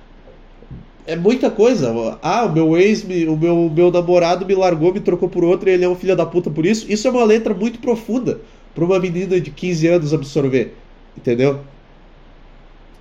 [1.10, 2.20] É muita coisa.
[2.22, 5.74] Ah, o meu ex, o meu, meu namorado me largou, me trocou por outro e
[5.74, 6.86] ele é um filho da puta por isso.
[6.88, 8.40] Isso é uma letra muito profunda
[8.76, 10.76] para uma menina de 15 anos absorver.
[11.18, 11.62] Entendeu?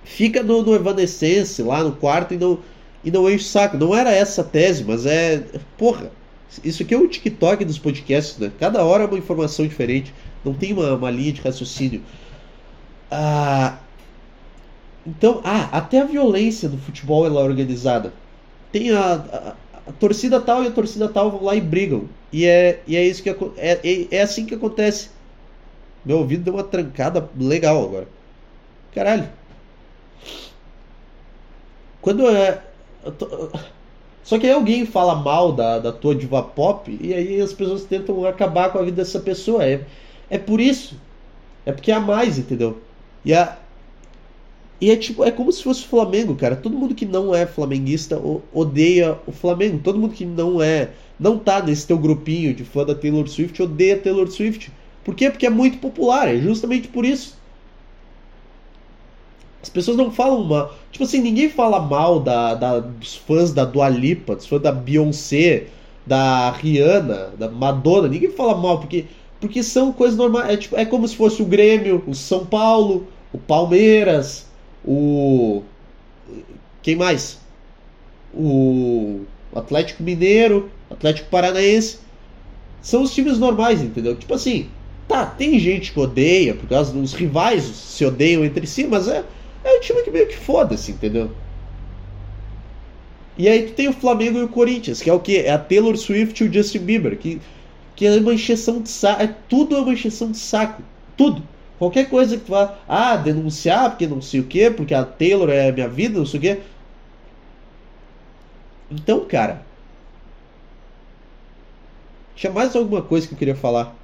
[0.03, 2.57] Fica no, no Evanescence, lá no quarto, e não,
[3.03, 3.77] e não enche o saco.
[3.77, 5.43] Não era essa a tese, mas é.
[5.77, 6.11] Porra,
[6.63, 8.51] isso aqui é o TikTok dos podcasts, né?
[8.59, 10.11] Cada hora é uma informação diferente.
[10.43, 12.01] Não tem uma, uma linha de raciocínio.
[13.11, 13.77] Ah,
[15.05, 18.13] então, ah, até a violência do futebol ela é organizada.
[18.71, 19.55] Tem a, a,
[19.87, 22.05] a, torcida tal e a torcida tal vão lá e brigam.
[22.31, 25.09] E é, e é isso que é, é, é assim que acontece.
[26.05, 28.07] Meu ouvido deu uma trancada legal agora.
[28.93, 29.29] Caralho.
[32.01, 32.61] Quando é.
[34.23, 37.83] Só que aí alguém fala mal da, da tua diva pop e aí as pessoas
[37.85, 39.65] tentam acabar com a vida dessa pessoa.
[39.65, 39.81] É,
[40.29, 40.95] é por isso.
[41.65, 42.79] É porque há mais, entendeu?
[43.25, 43.57] E, a,
[44.81, 46.55] e é tipo, é como se fosse o Flamengo, cara.
[46.55, 48.21] Todo mundo que não é flamenguista
[48.53, 49.81] odeia o Flamengo.
[49.83, 53.61] Todo mundo que não é, não tá nesse teu grupinho de fã da Taylor Swift
[53.61, 54.71] odeia Taylor Swift.
[55.03, 55.29] Por quê?
[55.29, 57.37] Porque é muito popular, é justamente por isso.
[59.61, 60.73] As pessoas não falam mal.
[60.91, 64.71] Tipo assim, ninguém fala mal da, da, dos fãs da Dua Lipa, dos fãs da
[64.71, 65.67] Beyoncé,
[66.05, 68.07] da Rihanna, da Madonna.
[68.07, 69.05] Ninguém fala mal, porque,
[69.41, 70.49] porque são coisas normais.
[70.49, 74.48] É, tipo, é como se fosse o Grêmio, o São Paulo, o Palmeiras,
[74.89, 75.63] o.
[76.81, 77.39] Quem mais?
[78.33, 79.21] O
[79.53, 81.99] Atlético Mineiro, Atlético Paranaense.
[82.81, 84.15] São os times normais, entendeu?
[84.15, 84.69] Tipo assim,
[85.07, 89.25] tá, tem gente que odeia, por causa dos rivais se odeiam entre si, mas é
[89.63, 91.31] é um time que meio que foda-se, entendeu?
[93.37, 95.37] E aí tu tem o Flamengo e o Corinthians, que é o que?
[95.37, 97.41] É a Taylor Swift e o Justin Bieber, que,
[97.95, 99.21] que é uma encheção de saco.
[99.21, 100.81] É tudo é uma encheção de saco.
[101.15, 101.43] Tudo.
[101.79, 105.49] Qualquer coisa que tu vá, ah, denunciar porque não sei o que, porque a Taylor
[105.49, 106.61] é minha vida, não sei o que.
[108.91, 109.63] Então, cara.
[112.35, 113.95] Tinha mais alguma coisa que eu queria falar.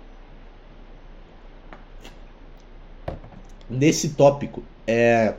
[3.70, 4.64] Nesse tópico.
[4.88, 5.36] É.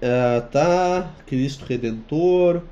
[0.00, 2.62] Uh, tá, Cristo Redentor,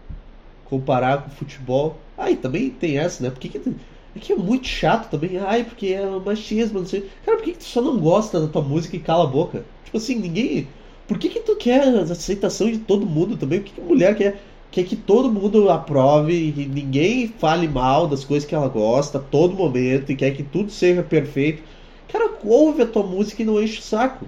[0.67, 1.99] comparar com futebol.
[2.17, 3.31] Ai, também tem essa, né?
[3.31, 3.75] Porque que,
[4.15, 5.39] é que é muito chato também.
[5.39, 7.09] Ai, porque é machismo, não sei.
[7.25, 9.65] Cara, por que, que tu só não gosta da tua música e cala a boca?
[9.85, 10.69] Tipo assim, ninguém.
[11.09, 13.61] Por que, que tu quer a aceitação de todo mundo também?
[13.61, 18.25] Por que, que mulher quer, quer que todo mundo aprove e ninguém fale mal das
[18.25, 21.63] coisas que ela gosta a todo momento e quer que tudo seja perfeito?
[22.09, 24.27] Cara, ouve a tua música e não enche o saco.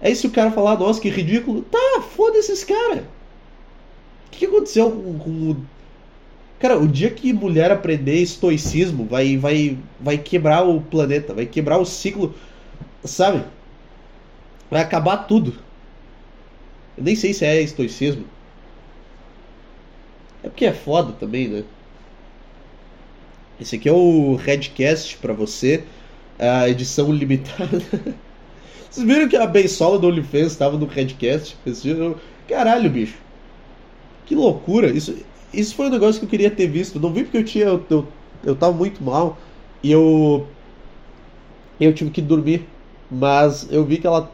[0.00, 1.62] É isso o cara falar, nossa, que ridículo.
[1.62, 3.00] Tá, foda esses caras.
[4.26, 5.56] O que, que aconteceu com, com o.
[6.58, 11.78] Cara, o dia que mulher aprender estoicismo vai, vai, vai quebrar o planeta, vai quebrar
[11.78, 12.34] o ciclo,
[13.04, 13.44] sabe?
[14.70, 15.54] Vai acabar tudo.
[16.96, 18.24] Eu nem sei se é estoicismo.
[20.42, 21.64] É porque é foda também, né?
[23.60, 25.84] Esse aqui é o Redcast para você,
[26.38, 27.82] a edição limitada.
[28.90, 31.56] Vocês viram que a Beisola do OnlyFans estava no Redcast?
[32.48, 33.18] Caralho, bicho.
[34.24, 34.90] Que loucura.
[34.90, 35.14] Isso,
[35.56, 37.00] isso foi um negócio que eu queria ter visto.
[37.00, 37.64] Não vi porque eu tinha.
[37.64, 38.06] Eu, eu,
[38.44, 39.38] eu tava muito mal.
[39.82, 40.46] E eu.
[41.80, 42.66] Eu tive que dormir.
[43.10, 44.30] Mas eu vi que ela.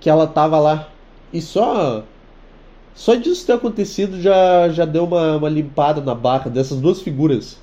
[0.00, 0.88] Que ela tava lá.
[1.32, 2.04] E só.
[2.94, 7.58] Só disso ter acontecido já, já deu uma, uma limpada na barra dessas duas figuras.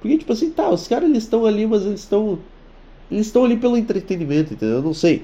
[0.00, 2.38] Porque, tipo assim, tá, os caras eles estão ali, mas eles estão.
[3.10, 4.76] Eles estão ali pelo entretenimento, entendeu?
[4.76, 5.22] Eu não sei.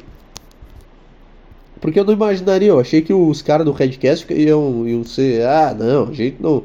[1.81, 5.47] Porque eu não imaginaria, eu achei que os caras do Redcast iam, iam ser.
[5.47, 6.63] Ah, não, a gente não.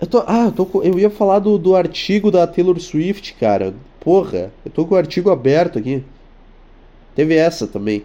[0.00, 3.74] Eu tô, ah, eu, tô, eu ia falar do, do artigo da Taylor Swift, cara.
[4.00, 6.02] Porra, eu tô com o artigo aberto aqui.
[7.14, 8.02] Teve essa também.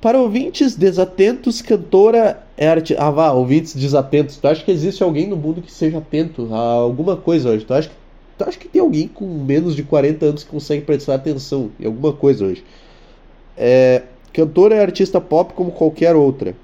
[0.00, 2.96] Para ouvintes desatentos, cantora é arte.
[2.98, 4.36] Ah, vá, ouvintes desatentos.
[4.36, 7.64] Tu acha que existe alguém no mundo que seja atento a alguma coisa hoje?
[7.64, 7.94] Tu acha que,
[8.36, 11.86] tu acha que tem alguém com menos de 40 anos que consegue prestar atenção em
[11.86, 12.64] alguma coisa hoje?
[13.56, 14.02] É,
[14.36, 16.54] Cantora é artista pop como qualquer outra.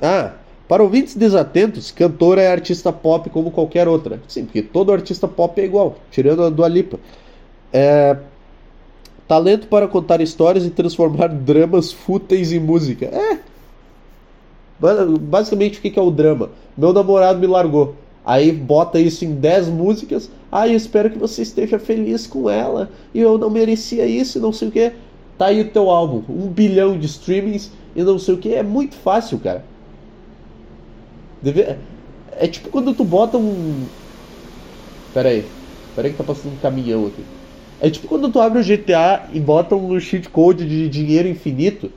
[0.00, 0.32] Ah,
[0.72, 4.22] para ouvintes desatentos, cantora é artista pop como qualquer outra.
[4.26, 6.98] Sim, porque todo artista pop é igual, tirando a do Alipa.
[7.70, 8.16] É...
[9.28, 13.04] Talento para contar histórias e transformar dramas fúteis em música.
[13.04, 13.38] É.
[15.20, 16.48] Basicamente, o que é o drama?
[16.74, 17.94] Meu namorado me largou.
[18.24, 20.30] Aí bota isso em 10 músicas.
[20.50, 22.88] Ah, eu espero que você esteja feliz com ela.
[23.12, 24.90] E eu não merecia isso, não sei o que.
[25.36, 28.54] Tá aí o teu álbum, um bilhão de streamings e não sei o que.
[28.54, 29.70] É muito fácil, cara.
[31.42, 31.76] Deve...
[32.38, 33.86] É tipo quando tu bota um.
[35.12, 35.44] Pera aí.
[35.94, 37.24] Pera aí que tá passando um caminhão aqui.
[37.80, 41.90] É tipo quando tu abre o GTA e bota um cheat code de dinheiro infinito.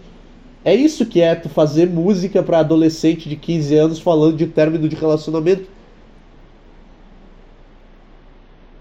[0.64, 4.90] É isso que é tu fazer música pra adolescente de 15 anos falando de término
[4.90, 5.70] de relacionamento.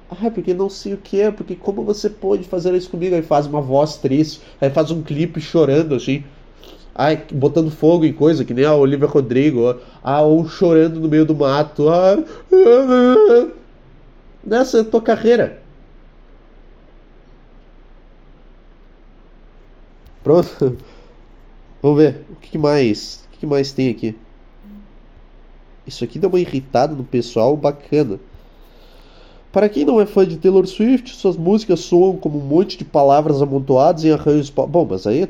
[0.08, 3.14] Ah, porque não sei o que é, porque como você pode fazer isso comigo?
[3.14, 6.24] Aí faz uma voz triste, aí faz um clipe chorando assim.
[6.94, 9.80] Ai, botando fogo em coisa, que nem a Olivia Rodrigo.
[10.02, 11.88] Ah, ou chorando no meio do mato.
[11.88, 12.16] Ah,
[14.44, 15.60] nessa tua carreira.
[20.22, 20.76] Pronto.
[21.82, 22.24] Vamos ver.
[22.30, 23.26] O que mais?
[23.34, 24.16] O que mais tem aqui?
[25.86, 28.18] Isso aqui dá uma irritada no pessoal bacana.
[29.52, 32.84] Para quem não é fã de Taylor Swift, suas músicas soam como um monte de
[32.84, 34.50] palavras amontoadas em arranjos.
[34.50, 35.28] Bom, mas aí é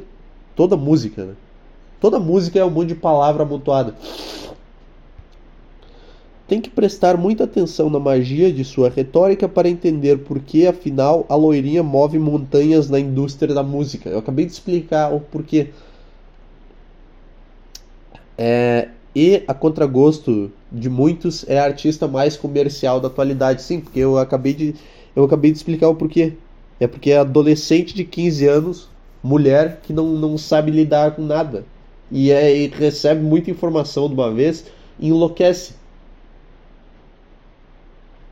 [0.55, 1.35] toda música, né?
[2.05, 3.94] Toda música é um monte de palavra amontoada.
[6.46, 11.24] Tem que prestar muita atenção na magia de sua retórica para entender por que, afinal,
[11.30, 14.11] a loirinha move montanhas na indústria da música.
[14.11, 15.70] Eu acabei de explicar o porquê.
[18.36, 23.62] É, e, a contragosto de muitos, é a artista mais comercial da atualidade.
[23.62, 24.74] Sim, porque eu acabei de,
[25.16, 26.34] eu acabei de explicar o porquê.
[26.78, 28.90] É porque é adolescente de 15 anos,
[29.22, 31.64] mulher, que não, não sabe lidar com nada.
[32.11, 34.66] E, é, e recebe muita informação de uma vez
[34.98, 35.74] e enlouquece.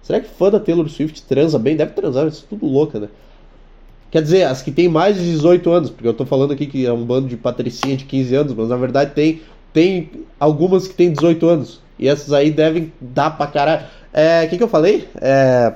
[0.03, 1.77] Será que fã da Taylor Swift transa bem?
[1.77, 3.09] Deve transar, isso é tudo louca, né?
[4.11, 6.85] Quer dizer, as que tem mais de 18 anos, porque eu tô falando aqui que
[6.85, 9.41] é um bando de patricinha de 15 anos, mas na verdade tem
[9.73, 11.81] tem algumas que tem 18 anos.
[11.99, 13.87] E essas aí devem dar pra caralho.
[14.13, 14.45] É.
[14.45, 15.09] O que, que eu falei?
[15.21, 15.73] É.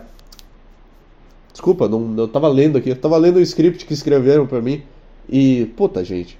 [1.50, 2.90] Desculpa, não, eu tava lendo aqui.
[2.90, 4.82] Eu tava lendo o script que escreveram pra mim.
[5.28, 5.66] E.
[5.76, 6.38] Puta, gente.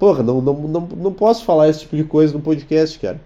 [0.00, 3.20] Porra, não, não, não, não posso falar esse tipo de coisa no podcast, cara.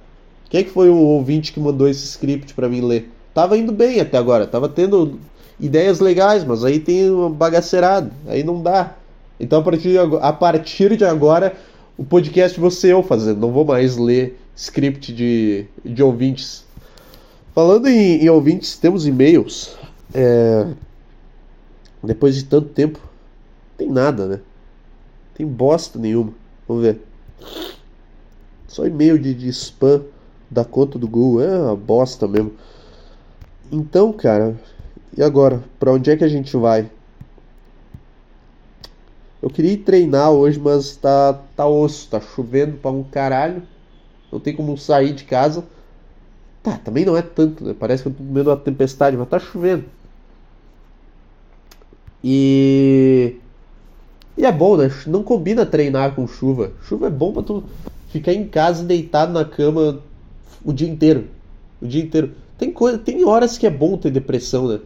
[0.50, 3.12] Quem é que foi o ouvinte que mandou esse script pra mim ler?
[3.32, 4.44] Tava indo bem até agora.
[4.44, 5.20] Tava tendo
[5.60, 8.10] ideias legais, mas aí tem uma bagaceirada.
[8.26, 8.96] Aí não dá.
[9.38, 11.54] Então a partir de agora, a partir de agora
[11.96, 16.64] o podcast vou ser eu fazendo, não vou mais ler script de, de ouvintes.
[17.54, 19.76] Falando em, em ouvintes, temos e-mails.
[20.12, 20.66] É,
[22.02, 22.98] depois de tanto tempo,
[23.78, 24.40] tem nada, né?
[25.36, 26.32] Tem bosta nenhuma.
[26.66, 27.00] Vamos ver.
[28.66, 30.02] Só e-mail de, de spam
[30.50, 31.42] da conta do Google.
[31.42, 32.52] É uma bosta mesmo.
[33.70, 34.56] Então, cara,
[35.16, 35.62] e agora?
[35.78, 36.90] Pra onde é que a gente vai?
[39.42, 43.62] Eu queria ir treinar hoje, mas tá, tá osso, tá chovendo pra um caralho.
[44.32, 45.64] Não tem como sair de casa.
[46.62, 47.74] Tá, também não é tanto, né?
[47.78, 49.84] Parece que eu tô comendo uma tempestade, mas tá chovendo.
[52.22, 53.36] E.
[54.36, 54.90] E é bom, né?
[55.06, 56.72] Não combina treinar com chuva.
[56.82, 57.62] Chuva é bom pra tu
[58.08, 60.00] ficar em casa deitado na cama
[60.64, 61.26] o dia inteiro.
[61.80, 62.32] O dia inteiro.
[62.58, 64.80] Tem, coisa, tem horas que é bom ter depressão, né?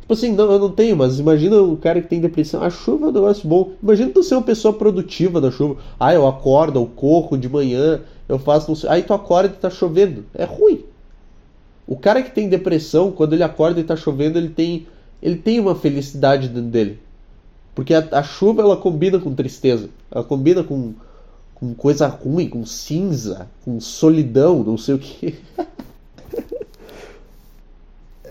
[0.00, 2.62] Tipo assim, não, eu não tenho, mas imagina o cara que tem depressão.
[2.62, 3.72] A chuva é um negócio bom.
[3.80, 5.76] Imagina tu ser uma pessoa produtiva na chuva.
[5.98, 8.74] Ah, eu acordo, eu corro de manhã, eu faço.
[8.88, 10.24] Aí tu acorda e tá chovendo.
[10.34, 10.84] É ruim.
[11.86, 14.86] O cara que tem depressão, quando ele acorda e tá chovendo, ele tem,
[15.22, 16.98] ele tem uma felicidade dentro dele.
[17.74, 19.88] Porque a, a chuva ela combina com tristeza.
[20.10, 20.94] Ela combina com,
[21.54, 25.38] com coisa ruim, com cinza, com solidão, não sei o que.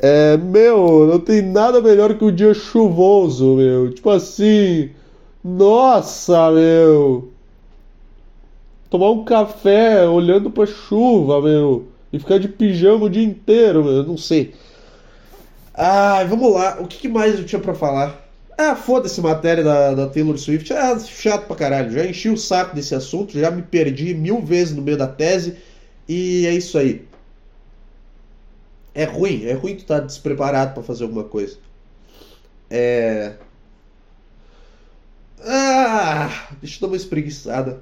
[0.01, 3.93] É, meu, não tem nada melhor que um dia chuvoso, meu.
[3.93, 4.91] Tipo assim,
[5.43, 7.29] nossa, meu.
[8.89, 11.87] Tomar um café olhando pra chuva, meu.
[12.13, 14.03] E ficar de pijama o dia inteiro, meu.
[14.03, 14.53] Não sei.
[15.73, 16.77] Ah, vamos lá.
[16.79, 18.28] O que mais eu tinha para falar?
[18.61, 20.73] Ah, foda-se matéria da, da Taylor Swift.
[20.73, 21.91] Ah, chato pra caralho.
[21.93, 25.55] Já enchi o saco desse assunto, já me perdi mil vezes no meio da tese.
[26.09, 27.07] E é isso aí.
[28.93, 31.57] É ruim, é ruim tu estar tá despreparado para fazer alguma coisa.
[32.69, 33.35] É.
[35.41, 37.81] Ah, deixa eu dar uma espreguiçada.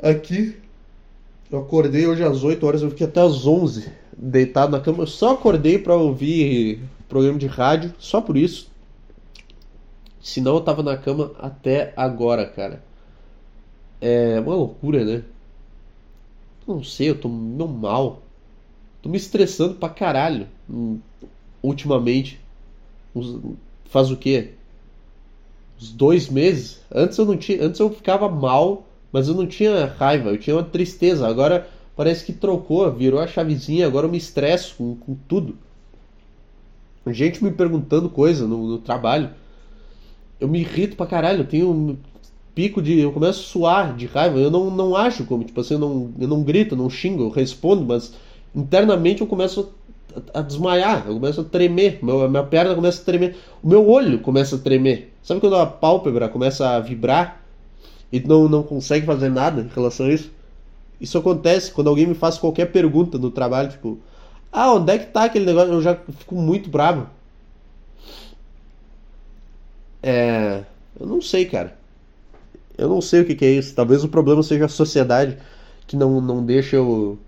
[0.00, 0.56] Aqui,
[1.50, 5.02] eu acordei hoje às 8 horas, eu fiquei até às 11 deitado na cama.
[5.02, 8.75] Eu só acordei para ouvir programa de rádio, só por isso.
[10.26, 12.82] Senão eu tava na cama até agora, cara.
[14.00, 15.22] É uma loucura, né?
[16.66, 18.20] Não sei, eu tô meio mal.
[19.00, 20.98] Tô me estressando pra caralho hum,
[21.62, 22.40] ultimamente.
[23.84, 24.50] Faz o quê?
[25.80, 26.80] Uns dois meses?
[26.92, 27.64] Antes eu não tinha.
[27.64, 31.28] Antes eu ficava mal, mas eu não tinha raiva, eu tinha uma tristeza.
[31.28, 35.56] Agora parece que trocou, virou a chavezinha, agora eu me estresso com, com tudo.
[37.06, 39.30] Gente me perguntando coisa no, no trabalho.
[40.40, 41.98] Eu me irrito pra caralho, eu tenho
[42.54, 42.98] pico de.
[42.98, 44.38] Eu começo a suar de raiva.
[44.38, 47.28] Eu não, não acho como, tipo assim, eu não, eu não grito, não xingo, eu
[47.28, 48.12] respondo, mas
[48.54, 49.72] internamente eu começo
[50.34, 53.88] a, a desmaiar, eu começo a tremer, meu, minha perna começa a tremer, o meu
[53.88, 55.12] olho começa a tremer.
[55.22, 57.42] Sabe quando a pálpebra começa a vibrar
[58.10, 60.30] e não, não consegue fazer nada em relação a isso?
[61.00, 63.98] Isso acontece quando alguém me faz qualquer pergunta no trabalho, tipo,
[64.50, 65.72] ah, onde é que tá aquele negócio?
[65.72, 67.08] Eu já fico muito bravo.
[70.06, 70.62] É.
[70.98, 71.76] Eu não sei, cara.
[72.78, 73.74] Eu não sei o que, que é isso.
[73.74, 75.36] Talvez o problema seja a sociedade
[75.84, 77.18] que não, não deixa o.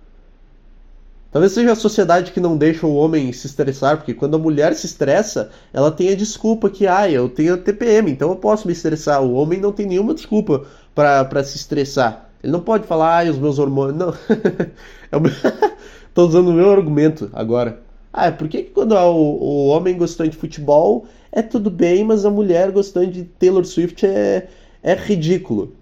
[1.33, 4.75] Talvez seja a sociedade que não deixa o homem se estressar, porque quando a mulher
[4.75, 8.73] se estressa, ela tem a desculpa que, ah, eu tenho TPM, então eu posso me
[8.73, 9.23] estressar.
[9.23, 10.65] O homem não tem nenhuma desculpa
[10.95, 12.31] para se estressar.
[12.43, 13.97] Ele não pode falar, ah, os meus hormônios.
[13.99, 14.15] Não.
[16.09, 17.81] Estou usando o meu argumento agora.
[18.13, 22.25] Ah, é por que quando o, o homem gostando de futebol é tudo bem, mas
[22.25, 24.49] a mulher gostando de Taylor Swift é,
[24.83, 25.75] é ridículo?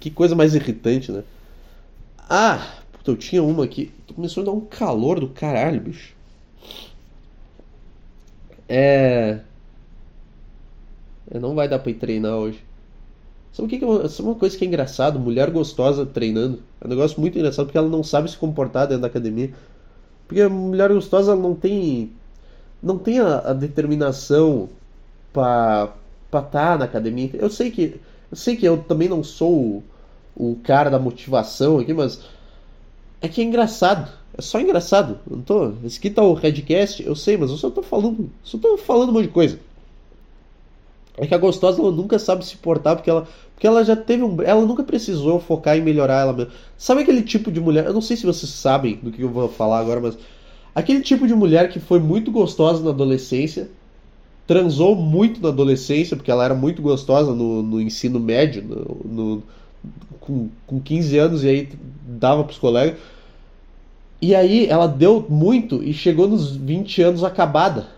[0.00, 1.24] Que coisa mais irritante, né?
[2.28, 3.90] Ah, puta, eu tinha uma aqui.
[4.14, 6.14] Começou a dar um calor do caralho, bicho.
[8.68, 9.40] É.
[11.30, 12.62] é não vai dar pra ir treinar hoje.
[13.52, 15.18] Sabe o que, que é sabe uma coisa que é engraçado?
[15.20, 16.60] Mulher gostosa treinando.
[16.80, 19.54] É um negócio muito engraçado porque ela não sabe se comportar dentro da academia.
[20.26, 22.10] Porque a mulher gostosa não tem.
[22.84, 24.68] Não tem a, a determinação
[25.32, 25.94] para
[26.26, 27.30] estar tá na academia.
[27.34, 28.00] Eu sei que.
[28.30, 29.82] Eu sei que eu também não sou o,
[30.36, 32.20] o cara da motivação aqui, mas.
[33.22, 34.12] É que é engraçado.
[34.36, 35.18] É só engraçado.
[35.28, 35.72] Eu não tô.
[35.82, 38.30] Esse aqui tá o Redcast, eu sei, mas eu só tô falando.
[38.42, 39.58] Só tô falando um monte de coisa.
[41.16, 44.22] É que a gostosa ela nunca sabe se portar porque ela, porque ela já teve
[44.22, 44.42] um.
[44.42, 46.52] Ela nunca precisou focar em melhorar ela mesma.
[46.76, 47.86] Sabe aquele tipo de mulher?
[47.86, 50.18] Eu não sei se vocês sabem do que eu vou falar agora, mas.
[50.74, 53.68] Aquele tipo de mulher que foi muito gostosa na adolescência,
[54.46, 59.42] transou muito na adolescência, porque ela era muito gostosa no, no ensino médio, no, no,
[60.20, 61.68] com, com 15 anos, e aí
[62.06, 62.98] dava pros colegas.
[64.20, 67.94] E aí ela deu muito e chegou nos 20 anos acabada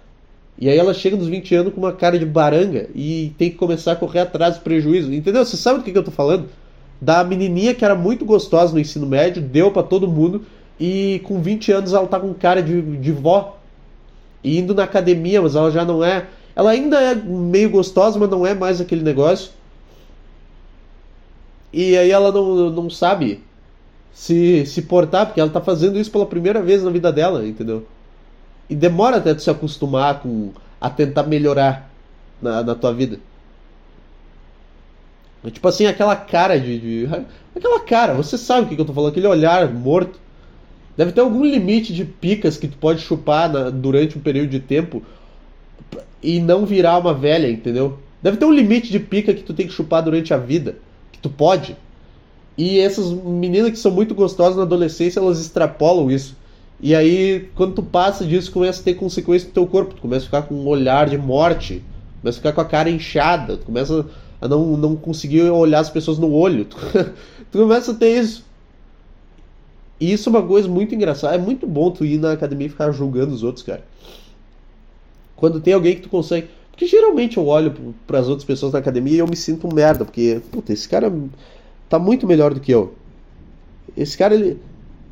[0.59, 3.57] e aí ela chega nos 20 anos com uma cara de baranga e tem que
[3.57, 5.13] começar a correr atrás do prejuízo.
[5.13, 5.45] Entendeu?
[5.45, 6.49] Você sabe do que, que eu tô falando?
[7.01, 10.47] Da menininha que era muito gostosa no ensino médio, deu para todo mundo
[10.79, 13.59] e com 20 anos ela tá com cara de, de vó.
[14.43, 16.27] E indo na academia, mas ela já não é.
[16.55, 19.51] Ela ainda é meio gostosa, mas não é mais aquele negócio.
[21.73, 23.43] E aí ela não, não sabe
[24.13, 27.87] se, se portar, porque ela tá fazendo isso pela primeira vez na vida dela, entendeu?
[28.69, 31.91] E demora até tu se acostumar com a tentar melhorar
[32.41, 33.19] na, na tua vida.
[35.45, 37.09] É tipo assim, aquela cara de, de,
[37.55, 40.19] Aquela cara, você sabe o que, que eu tô falando, aquele olhar morto.
[40.97, 44.61] Deve ter algum limite de picas que tu pode chupar na, durante um período de
[44.61, 45.03] tempo
[46.23, 47.99] e não virar uma velha, entendeu?
[48.23, 50.77] Deve ter um limite de pica que tu tem que chupar durante a vida.
[51.13, 51.77] Que tu pode.
[52.57, 56.35] E essas meninas que são muito gostosas na adolescência, elas extrapolam isso.
[56.81, 59.95] E aí, quando tu passa disso, começa a ter consequência no teu corpo.
[59.95, 61.83] Tu começa a ficar com um olhar de morte.
[62.21, 63.59] Começa a ficar com a cara inchada.
[63.59, 64.07] Tu começa
[64.41, 66.65] a não, não conseguir olhar as pessoas no olho.
[66.65, 66.77] Tu,
[67.53, 68.46] tu começa a ter isso.
[69.99, 71.35] E isso é uma coisa muito engraçada.
[71.35, 73.83] É muito bom tu ir na academia e ficar julgando os outros, cara.
[75.35, 76.49] Quando tem alguém que tu consegue.
[76.71, 77.75] Porque geralmente eu olho
[78.07, 80.05] para as outras pessoas na academia e eu me sinto merda.
[80.05, 81.13] Porque, puta, esse cara
[81.89, 82.95] tá muito melhor do que eu.
[83.97, 84.61] Esse cara, ele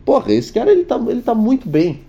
[0.04, 2.00] Porra, esse cara ele tá, ele tá muito bem.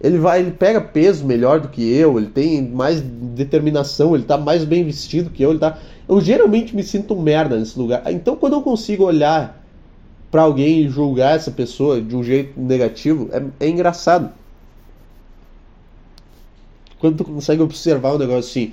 [0.00, 4.36] Ele vai, ele pega peso melhor do que eu, ele tem mais determinação, ele tá
[4.36, 5.78] mais bem vestido que eu, ele tá.
[6.08, 8.02] Eu geralmente me sinto merda nesse lugar.
[8.12, 9.63] Então quando eu consigo olhar
[10.34, 14.32] para alguém julgar essa pessoa de um jeito negativo, é, é engraçado.
[16.98, 18.72] Quando tu consegue observar um negócio assim.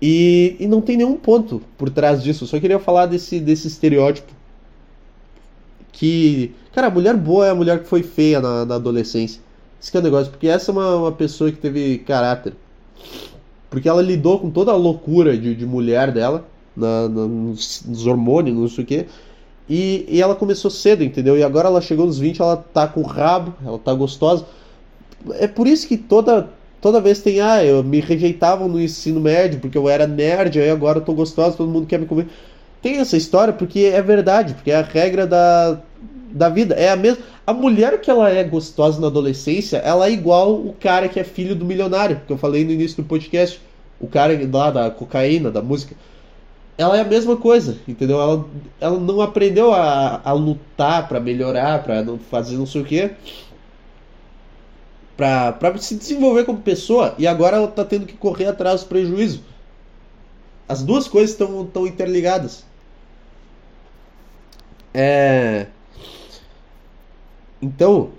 [0.00, 2.42] E, e não tem nenhum ponto por trás disso.
[2.42, 4.32] Eu só queria falar desse, desse estereótipo
[5.92, 6.50] que.
[6.72, 9.40] Cara, a mulher boa é a mulher que foi feia na, na adolescência.
[9.80, 12.54] Esse que é o negócio, porque essa é uma, uma pessoa que teve caráter.
[13.70, 16.44] Porque ela lidou com toda a loucura de, de mulher dela,
[16.76, 19.06] na, na nos, nos, hormônios, não sei o quê.
[19.68, 21.38] E, e ela começou cedo, entendeu?
[21.38, 24.44] E agora ela chegou nos 20, ela tá com rabo, ela tá gostosa.
[25.34, 26.48] É por isso que toda,
[26.80, 30.70] toda vez tem, ah, eu me rejeitavam no ensino médio porque eu era nerd, aí
[30.70, 32.28] agora eu tô gostosa, todo mundo quer me comer
[32.82, 35.78] tem essa história porque é verdade, porque é a regra da,
[36.32, 36.74] da vida.
[36.74, 37.22] É a mesma.
[37.46, 41.24] A mulher que ela é gostosa na adolescência, ela é igual o cara que é
[41.24, 43.60] filho do milionário, que eu falei no início do podcast.
[44.00, 45.94] O cara lá da cocaína, da música.
[46.76, 48.20] Ela é a mesma coisa, entendeu?
[48.20, 48.44] Ela,
[48.80, 53.10] ela não aprendeu a, a lutar para melhorar, para fazer não sei o quê.
[55.16, 57.14] Pra, se desenvolver como pessoa.
[57.18, 59.42] E agora ela tá tendo que correr atrás do prejuízo
[60.68, 62.64] As duas coisas estão tão interligadas.
[64.94, 65.66] É.
[67.60, 68.10] Então,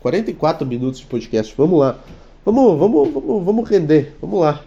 [0.00, 1.54] 44 minutos de podcast.
[1.56, 1.98] Vamos lá.
[2.44, 4.16] Vamos, vamos, vamos, vamos render.
[4.20, 4.64] Vamos lá.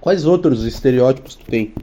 [0.00, 1.74] Quais outros estereótipos tu tem?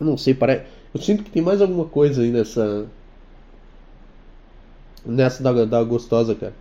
[0.00, 0.64] Eu não sei, parece.
[0.94, 2.86] Eu sinto que tem mais alguma coisa aí nessa.
[5.04, 6.54] Nessa da, da gostosa, cara.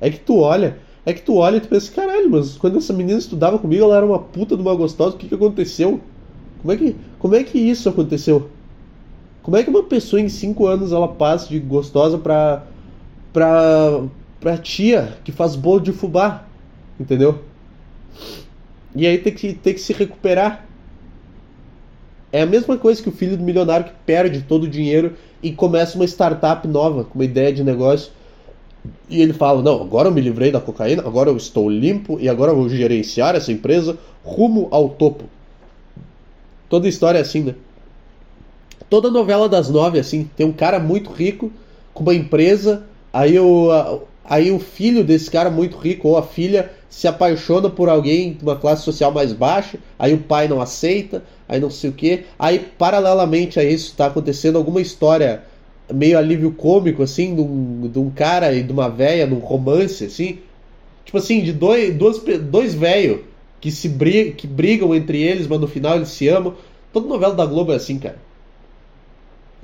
[0.00, 0.78] É que tu olha.
[1.06, 3.96] É que tu olha e tu pensa, caralho, mas quando essa menina estudava comigo, ela
[3.96, 6.00] era uma puta de uma gostosa, o que, que aconteceu?
[6.62, 8.48] Como é que, como é que isso aconteceu?
[9.42, 12.64] Como é que uma pessoa em 5 anos ela passa de gostosa pra,
[13.34, 14.02] pra,
[14.40, 16.46] pra tia que faz bolo de fubá?
[16.98, 17.40] Entendeu?
[18.94, 20.66] E aí tem que, tem que se recuperar.
[22.32, 25.52] É a mesma coisa que o filho do milionário que perde todo o dinheiro e
[25.52, 28.12] começa uma startup nova, com uma ideia de negócio.
[29.08, 32.28] E ele fala: Não, agora eu me livrei da cocaína, agora eu estou limpo e
[32.28, 35.24] agora eu vou gerenciar essa empresa rumo ao topo.
[36.68, 37.54] Toda história é assim, né?
[38.88, 40.28] Toda novela das nove é assim.
[40.36, 41.52] Tem um cara muito rico
[41.92, 43.70] com uma empresa, aí o,
[44.24, 48.44] aí o filho desse cara muito rico ou a filha se apaixona por alguém de
[48.44, 52.24] uma classe social mais baixa, aí o pai não aceita, aí não sei o que.
[52.38, 55.42] Aí, paralelamente a isso, está acontecendo alguma história
[55.92, 60.04] meio alívio cômico, assim, de um, de um cara e de uma véia, num romance,
[60.04, 60.38] assim.
[61.04, 63.22] Tipo assim, de dois, dois, velhos
[63.60, 66.54] que se brigam, que brigam entre eles, mas no final eles se amam.
[66.92, 68.18] Toda novela da Globo é assim, cara.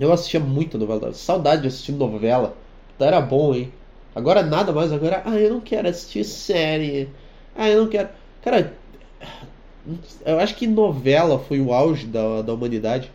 [0.00, 1.12] Eu assistia muita novela.
[1.14, 2.56] Saudade de assistir novela.
[2.98, 3.72] Era bom, hein?
[4.14, 4.92] Agora nada mais.
[4.92, 7.08] Agora, ah, eu não quero assistir série.
[7.56, 8.08] Ah, eu não quero.
[8.42, 8.72] Cara,
[10.24, 13.10] eu acho que novela foi o auge da, da humanidade.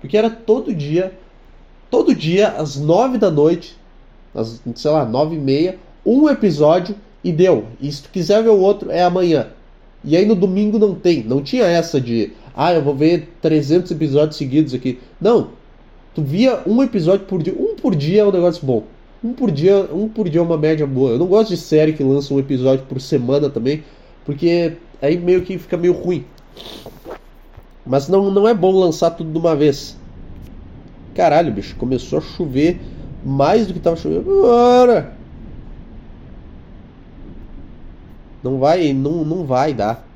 [0.00, 1.12] Porque era todo dia.
[1.90, 3.76] Todo dia, às nove da noite.
[4.34, 5.78] Às, sei lá, nove e meia.
[6.04, 7.66] Um episódio e deu.
[7.80, 9.48] E se tu quiser ver o outro, é amanhã.
[10.02, 11.22] E aí no domingo não tem.
[11.22, 12.32] Não tinha essa de.
[12.56, 14.98] Ah, eu vou ver 300 episódios seguidos aqui.
[15.20, 15.50] Não.
[16.14, 17.54] Tu via um episódio por dia.
[17.56, 18.84] Um por dia é um negócio bom.
[19.22, 21.12] Um por dia, um por dia é uma média boa.
[21.12, 23.84] Eu não gosto de série que lança um episódio por semana também,
[24.24, 26.24] porque aí meio que fica meio ruim.
[27.84, 29.96] Mas não, não é bom lançar tudo de uma vez.
[31.14, 32.80] Caralho, bicho, começou a chover
[33.24, 34.22] mais do que tava chovendo.
[34.22, 35.14] Bora!
[38.42, 40.06] Não vai, não, não vai dar.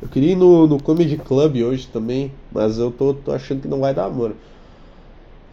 [0.00, 3.68] Eu queria ir no, no Comedy Club hoje também, mas eu tô, tô achando que
[3.68, 4.36] não vai dar, mano.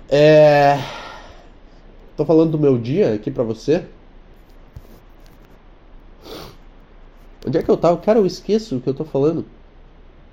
[0.07, 0.77] É.
[2.17, 3.83] Tô falando do meu dia aqui pra você.
[7.45, 7.97] Onde é que eu tava?
[7.97, 9.45] Cara, eu esqueço o que eu tô falando.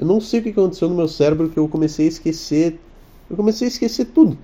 [0.00, 2.80] Eu não sei o que aconteceu no meu cérebro que eu comecei a esquecer.
[3.28, 4.38] Eu comecei a esquecer tudo.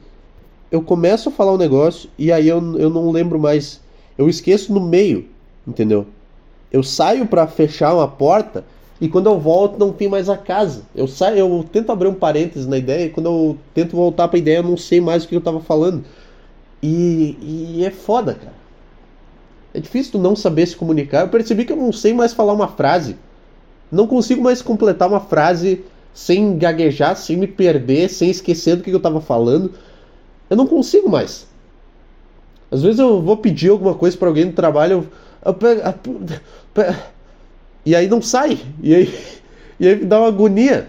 [0.70, 3.80] Eu começo a falar um negócio e aí eu, eu não lembro mais.
[4.18, 5.26] Eu esqueço no meio,
[5.66, 6.06] entendeu?
[6.70, 8.64] Eu saio para fechar uma porta
[9.00, 10.82] e quando eu volto não tem mais a casa.
[10.94, 14.36] Eu saio, eu tento abrir um parênteses na ideia e quando eu tento voltar para
[14.36, 16.04] a ideia eu não sei mais o que eu estava falando.
[16.82, 18.60] E, e é foda, cara.
[19.72, 21.22] É difícil tu não saber se comunicar.
[21.22, 23.16] Eu percebi que eu não sei mais falar uma frase.
[23.90, 28.90] Não consigo mais completar uma frase sem gaguejar, sem me perder, sem esquecer do que
[28.90, 29.72] eu estava falando.
[30.48, 31.46] Eu não consigo mais.
[32.70, 35.08] Às vezes eu vou pedir alguma coisa para alguém no trabalho,
[35.44, 35.54] eu,
[37.84, 38.60] e aí não sai.
[38.82, 39.14] E aí,
[39.78, 40.88] e aí dá uma agonia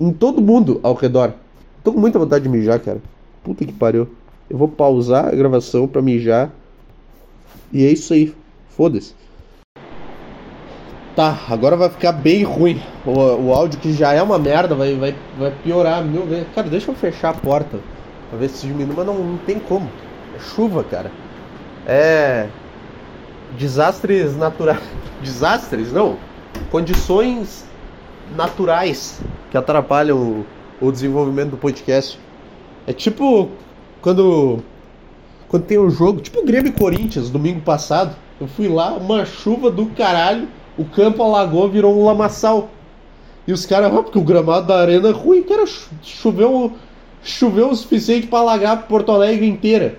[0.00, 1.34] em todo mundo ao redor.
[1.82, 3.00] Tô com muita vontade de mijar, cara.
[3.42, 4.08] Puta que pariu.
[4.50, 6.50] Eu vou pausar a gravação pra mijar.
[7.72, 8.34] E é isso aí.
[8.70, 9.14] Foda-se.
[11.14, 12.80] Tá, agora vai ficar bem ruim.
[13.04, 13.10] O,
[13.48, 16.46] o áudio que já é uma merda vai, vai, vai piorar mil vezes.
[16.54, 17.80] Cara, deixa eu fechar a porta
[18.30, 19.90] pra ver se diminui, mas não, não tem como.
[20.36, 21.10] É chuva, cara.
[21.86, 22.48] É
[23.58, 24.80] desastres naturais.
[25.20, 26.16] Desastres, não.
[26.70, 27.66] Condições
[28.36, 29.20] naturais
[29.50, 30.44] que atrapalham
[30.80, 32.18] o desenvolvimento do podcast.
[32.86, 33.50] É tipo
[34.00, 34.62] quando
[35.48, 39.70] quando tem um jogo, tipo o Grêmio Corinthians, domingo passado, eu fui lá, uma chuva
[39.70, 40.46] do caralho,
[40.76, 42.68] o campo alagou, virou um lamaçal.
[43.46, 45.64] E os caras, ah, porque o gramado da arena é ruim, cara,
[46.02, 46.72] choveu,
[47.22, 49.98] choveu o suficiente para alagar Porto Alegre inteira.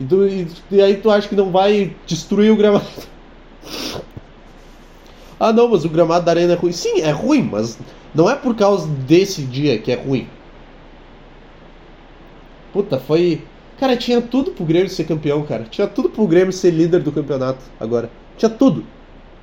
[0.00, 2.84] E, tu, e, e, aí tu acha que não vai destruir o gramado.
[5.40, 6.70] Ah não, mas o gramado da arena é ruim.
[6.70, 7.76] Sim, é ruim, mas
[8.14, 10.28] não é por causa desse dia que é ruim.
[12.72, 13.42] Puta, foi.
[13.78, 15.64] Cara, tinha tudo pro Grêmio ser campeão, cara.
[15.64, 18.10] Tinha tudo pro Grêmio ser líder do campeonato agora.
[18.36, 18.84] Tinha tudo.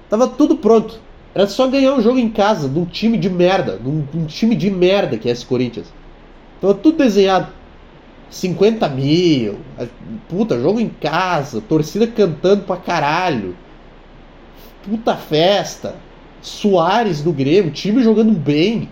[0.09, 0.99] Tava tudo pronto.
[1.35, 3.77] Era só ganhar um jogo em casa, de um time de merda.
[3.77, 5.93] De um, de um time de merda que é esse Corinthians.
[6.59, 7.59] Tava tudo desenhado.
[8.29, 9.57] 50 mil,
[10.27, 13.55] puta, jogo em casa, torcida cantando pra caralho.
[14.83, 15.95] puta festa.
[16.41, 18.89] Soares do Grêmio, time jogando bem.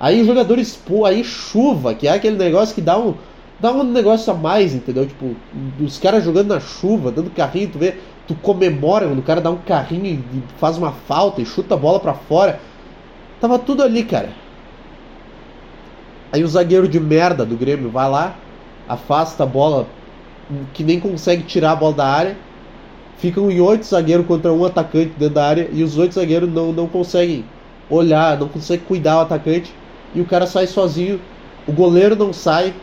[0.00, 3.14] Aí os jogadores, pô, aí chuva, que é aquele negócio que dá um,
[3.62, 5.06] dá um negócio a mais, entendeu?
[5.06, 5.36] Tipo,
[5.80, 7.94] os caras jogando na chuva, dando carrinho, tu vê,
[8.26, 11.78] tu comemora quando o cara dá um carrinho e faz uma falta e chuta a
[11.78, 12.58] bola para fora.
[13.40, 14.30] Tava tudo ali, cara.
[16.32, 18.34] Aí o zagueiro de merda do Grêmio vai lá,
[18.88, 19.86] afasta a bola,
[20.74, 22.36] que nem consegue tirar a bola da área.
[23.18, 26.72] Ficam em oito zagueiros contra um atacante dentro da área e os oito zagueiros não,
[26.72, 27.44] não conseguem
[27.88, 29.72] olhar, não conseguem cuidar o atacante.
[30.12, 31.20] E o cara sai sozinho,
[31.68, 32.74] o goleiro não sai,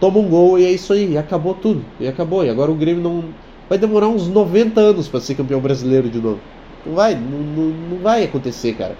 [0.00, 1.84] toma um gol e é isso aí, acabou tudo.
[1.98, 2.44] E acabou.
[2.44, 3.24] E agora o Grêmio não.
[3.68, 6.40] Vai demorar uns 90 anos para ser campeão brasileiro de novo.
[6.86, 8.96] Não vai, não, não, não vai acontecer, cara.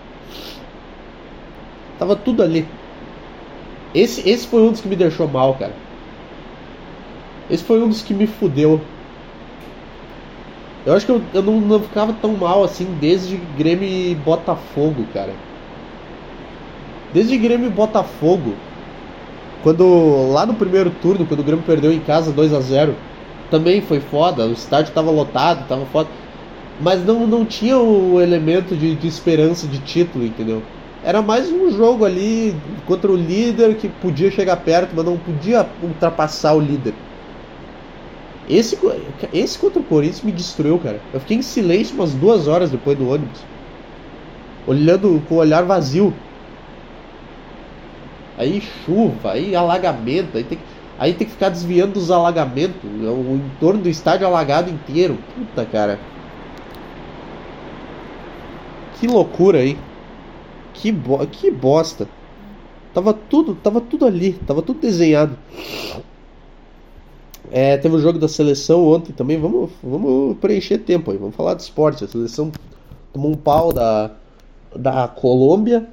[1.98, 2.66] Tava tudo ali.
[3.94, 5.72] Esse, esse foi um dos que me deixou mal, cara.
[7.50, 8.80] Esse foi um dos que me fudeu.
[10.84, 15.06] Eu acho que eu, eu não, não ficava tão mal assim desde Grêmio e Botafogo,
[15.12, 15.32] cara.
[17.12, 18.54] Desde Grêmio e Botafogo.
[19.62, 22.94] Quando lá no primeiro turno, quando o Grêmio perdeu em casa 2 a 0
[23.50, 24.46] também foi foda.
[24.46, 26.08] O estádio tava lotado, tava foda.
[26.80, 30.62] Mas não, não tinha o elemento de, de esperança de título, entendeu?
[31.02, 32.54] Era mais um jogo ali
[32.86, 36.94] contra o líder que podia chegar perto, mas não podia ultrapassar o líder.
[38.48, 38.78] Esse,
[39.32, 41.00] esse contra o Corinthians me destruiu, cara.
[41.12, 43.40] Eu fiquei em silêncio umas duas horas depois do ônibus.
[44.66, 46.14] Olhando com o olhar vazio.
[48.38, 50.58] Aí chuva, aí alagamento, aí tem,
[50.96, 52.78] aí tem que ficar desviando dos alagamentos.
[52.84, 55.18] O entorno do estádio alagado inteiro.
[55.34, 55.98] Puta, cara.
[58.94, 59.76] Que loucura aí.
[60.72, 62.08] Que, bo que bosta.
[62.94, 65.36] Tava tudo, tava tudo ali, tava tudo desenhado.
[67.50, 69.40] É, teve o jogo da seleção ontem também.
[69.40, 71.16] Vamos, vamos preencher tempo aí.
[71.16, 72.04] Vamos falar de esporte.
[72.04, 72.52] A seleção
[73.12, 74.12] tomou um pau da,
[74.76, 75.88] da Colômbia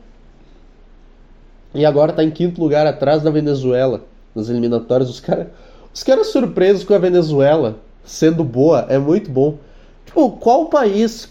[1.75, 4.01] e agora está em quinto lugar atrás da Venezuela
[4.33, 5.09] nas eliminatórias.
[5.09, 5.47] Os caras
[5.93, 9.57] os cara surpresos com a Venezuela sendo boa é muito bom.
[10.05, 11.29] Tipo, qual país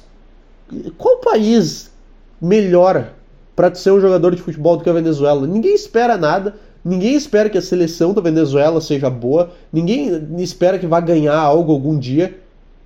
[0.96, 1.90] qual país
[2.40, 3.12] melhor
[3.54, 5.46] para ser um jogador de futebol do que a Venezuela?
[5.46, 6.54] Ninguém espera nada.
[6.84, 9.50] Ninguém espera que a seleção da Venezuela seja boa.
[9.72, 12.38] Ninguém espera que vá ganhar algo algum dia.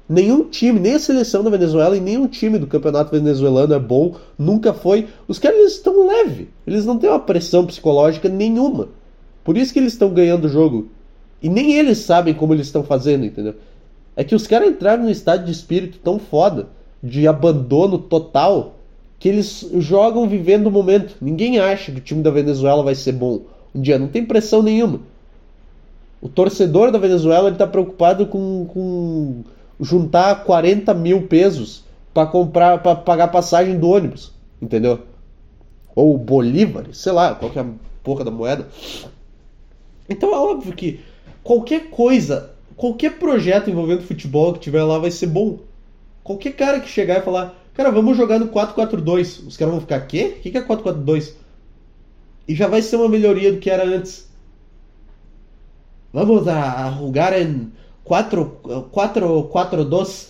[0.08, 4.14] Nenhum time, nem a seleção da Venezuela e nenhum time do campeonato venezuelano é bom,
[4.38, 5.06] nunca foi.
[5.26, 8.88] Os caras estão leve, eles não têm uma pressão psicológica nenhuma.
[9.44, 10.88] Por isso que eles estão ganhando o jogo.
[11.42, 13.54] E nem eles sabem como eles estão fazendo, entendeu?
[14.16, 16.68] É que os caras entraram num estado de espírito tão foda,
[17.02, 18.76] de abandono total,
[19.18, 21.16] que eles jogam vivendo o momento.
[21.20, 23.42] Ninguém acha que o time da Venezuela vai ser bom
[23.74, 25.00] um dia, não tem pressão nenhuma.
[26.20, 29.44] O torcedor da Venezuela está preocupado com, com
[29.80, 35.00] juntar 40 mil pesos para comprar, para pagar passagem do ônibus, entendeu?
[35.94, 37.66] Ou Bolívar, sei lá, qual que é
[38.02, 38.68] porra da moeda.
[40.08, 41.00] Então é óbvio que
[41.42, 45.60] qualquer coisa, qualquer projeto envolvendo futebol que tiver lá vai ser bom.
[46.24, 50.00] Qualquer cara que chegar e falar, cara, vamos jogar no 4-4-2, os caras vão ficar,
[50.00, 50.36] quê?
[50.38, 51.34] O que é 4-4-2?
[52.46, 54.28] E já vai ser uma melhoria do que era antes.
[56.12, 56.46] Vamos
[58.14, 60.28] a, jogar em 4-4-2.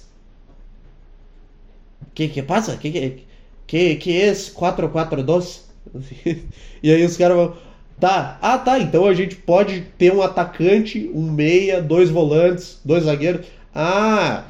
[2.14, 2.76] Que que passa?
[2.76, 3.28] Que que
[3.66, 5.60] que, que é 4-4-2?
[6.82, 7.56] e aí os caras vão.
[8.00, 13.04] Tá, ah tá, então a gente pode ter um atacante, um meia, dois volantes, dois
[13.04, 13.46] zagueiros.
[13.74, 14.44] Ah!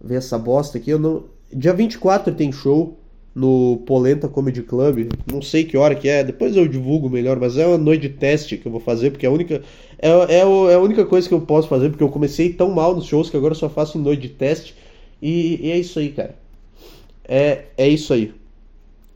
[0.00, 0.90] ver essa bosta aqui.
[0.90, 1.24] Eu não...
[1.52, 2.98] Dia 24 tem show
[3.34, 5.08] no Polenta Comedy Club.
[5.30, 8.14] Não sei que hora que é, depois eu divulgo melhor, mas é uma noite de
[8.14, 9.62] teste que eu vou fazer, porque é a única,
[9.98, 12.94] é, é, é a única coisa que eu posso fazer, porque eu comecei tão mal
[12.94, 14.74] nos shows que agora só faço em noite de teste.
[15.20, 16.36] E, e é isso aí, cara.
[17.24, 18.32] É, é isso aí.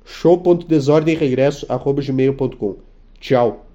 [0.04, 2.76] show.desordemregresso.gmail.com
[3.20, 3.71] Tchau.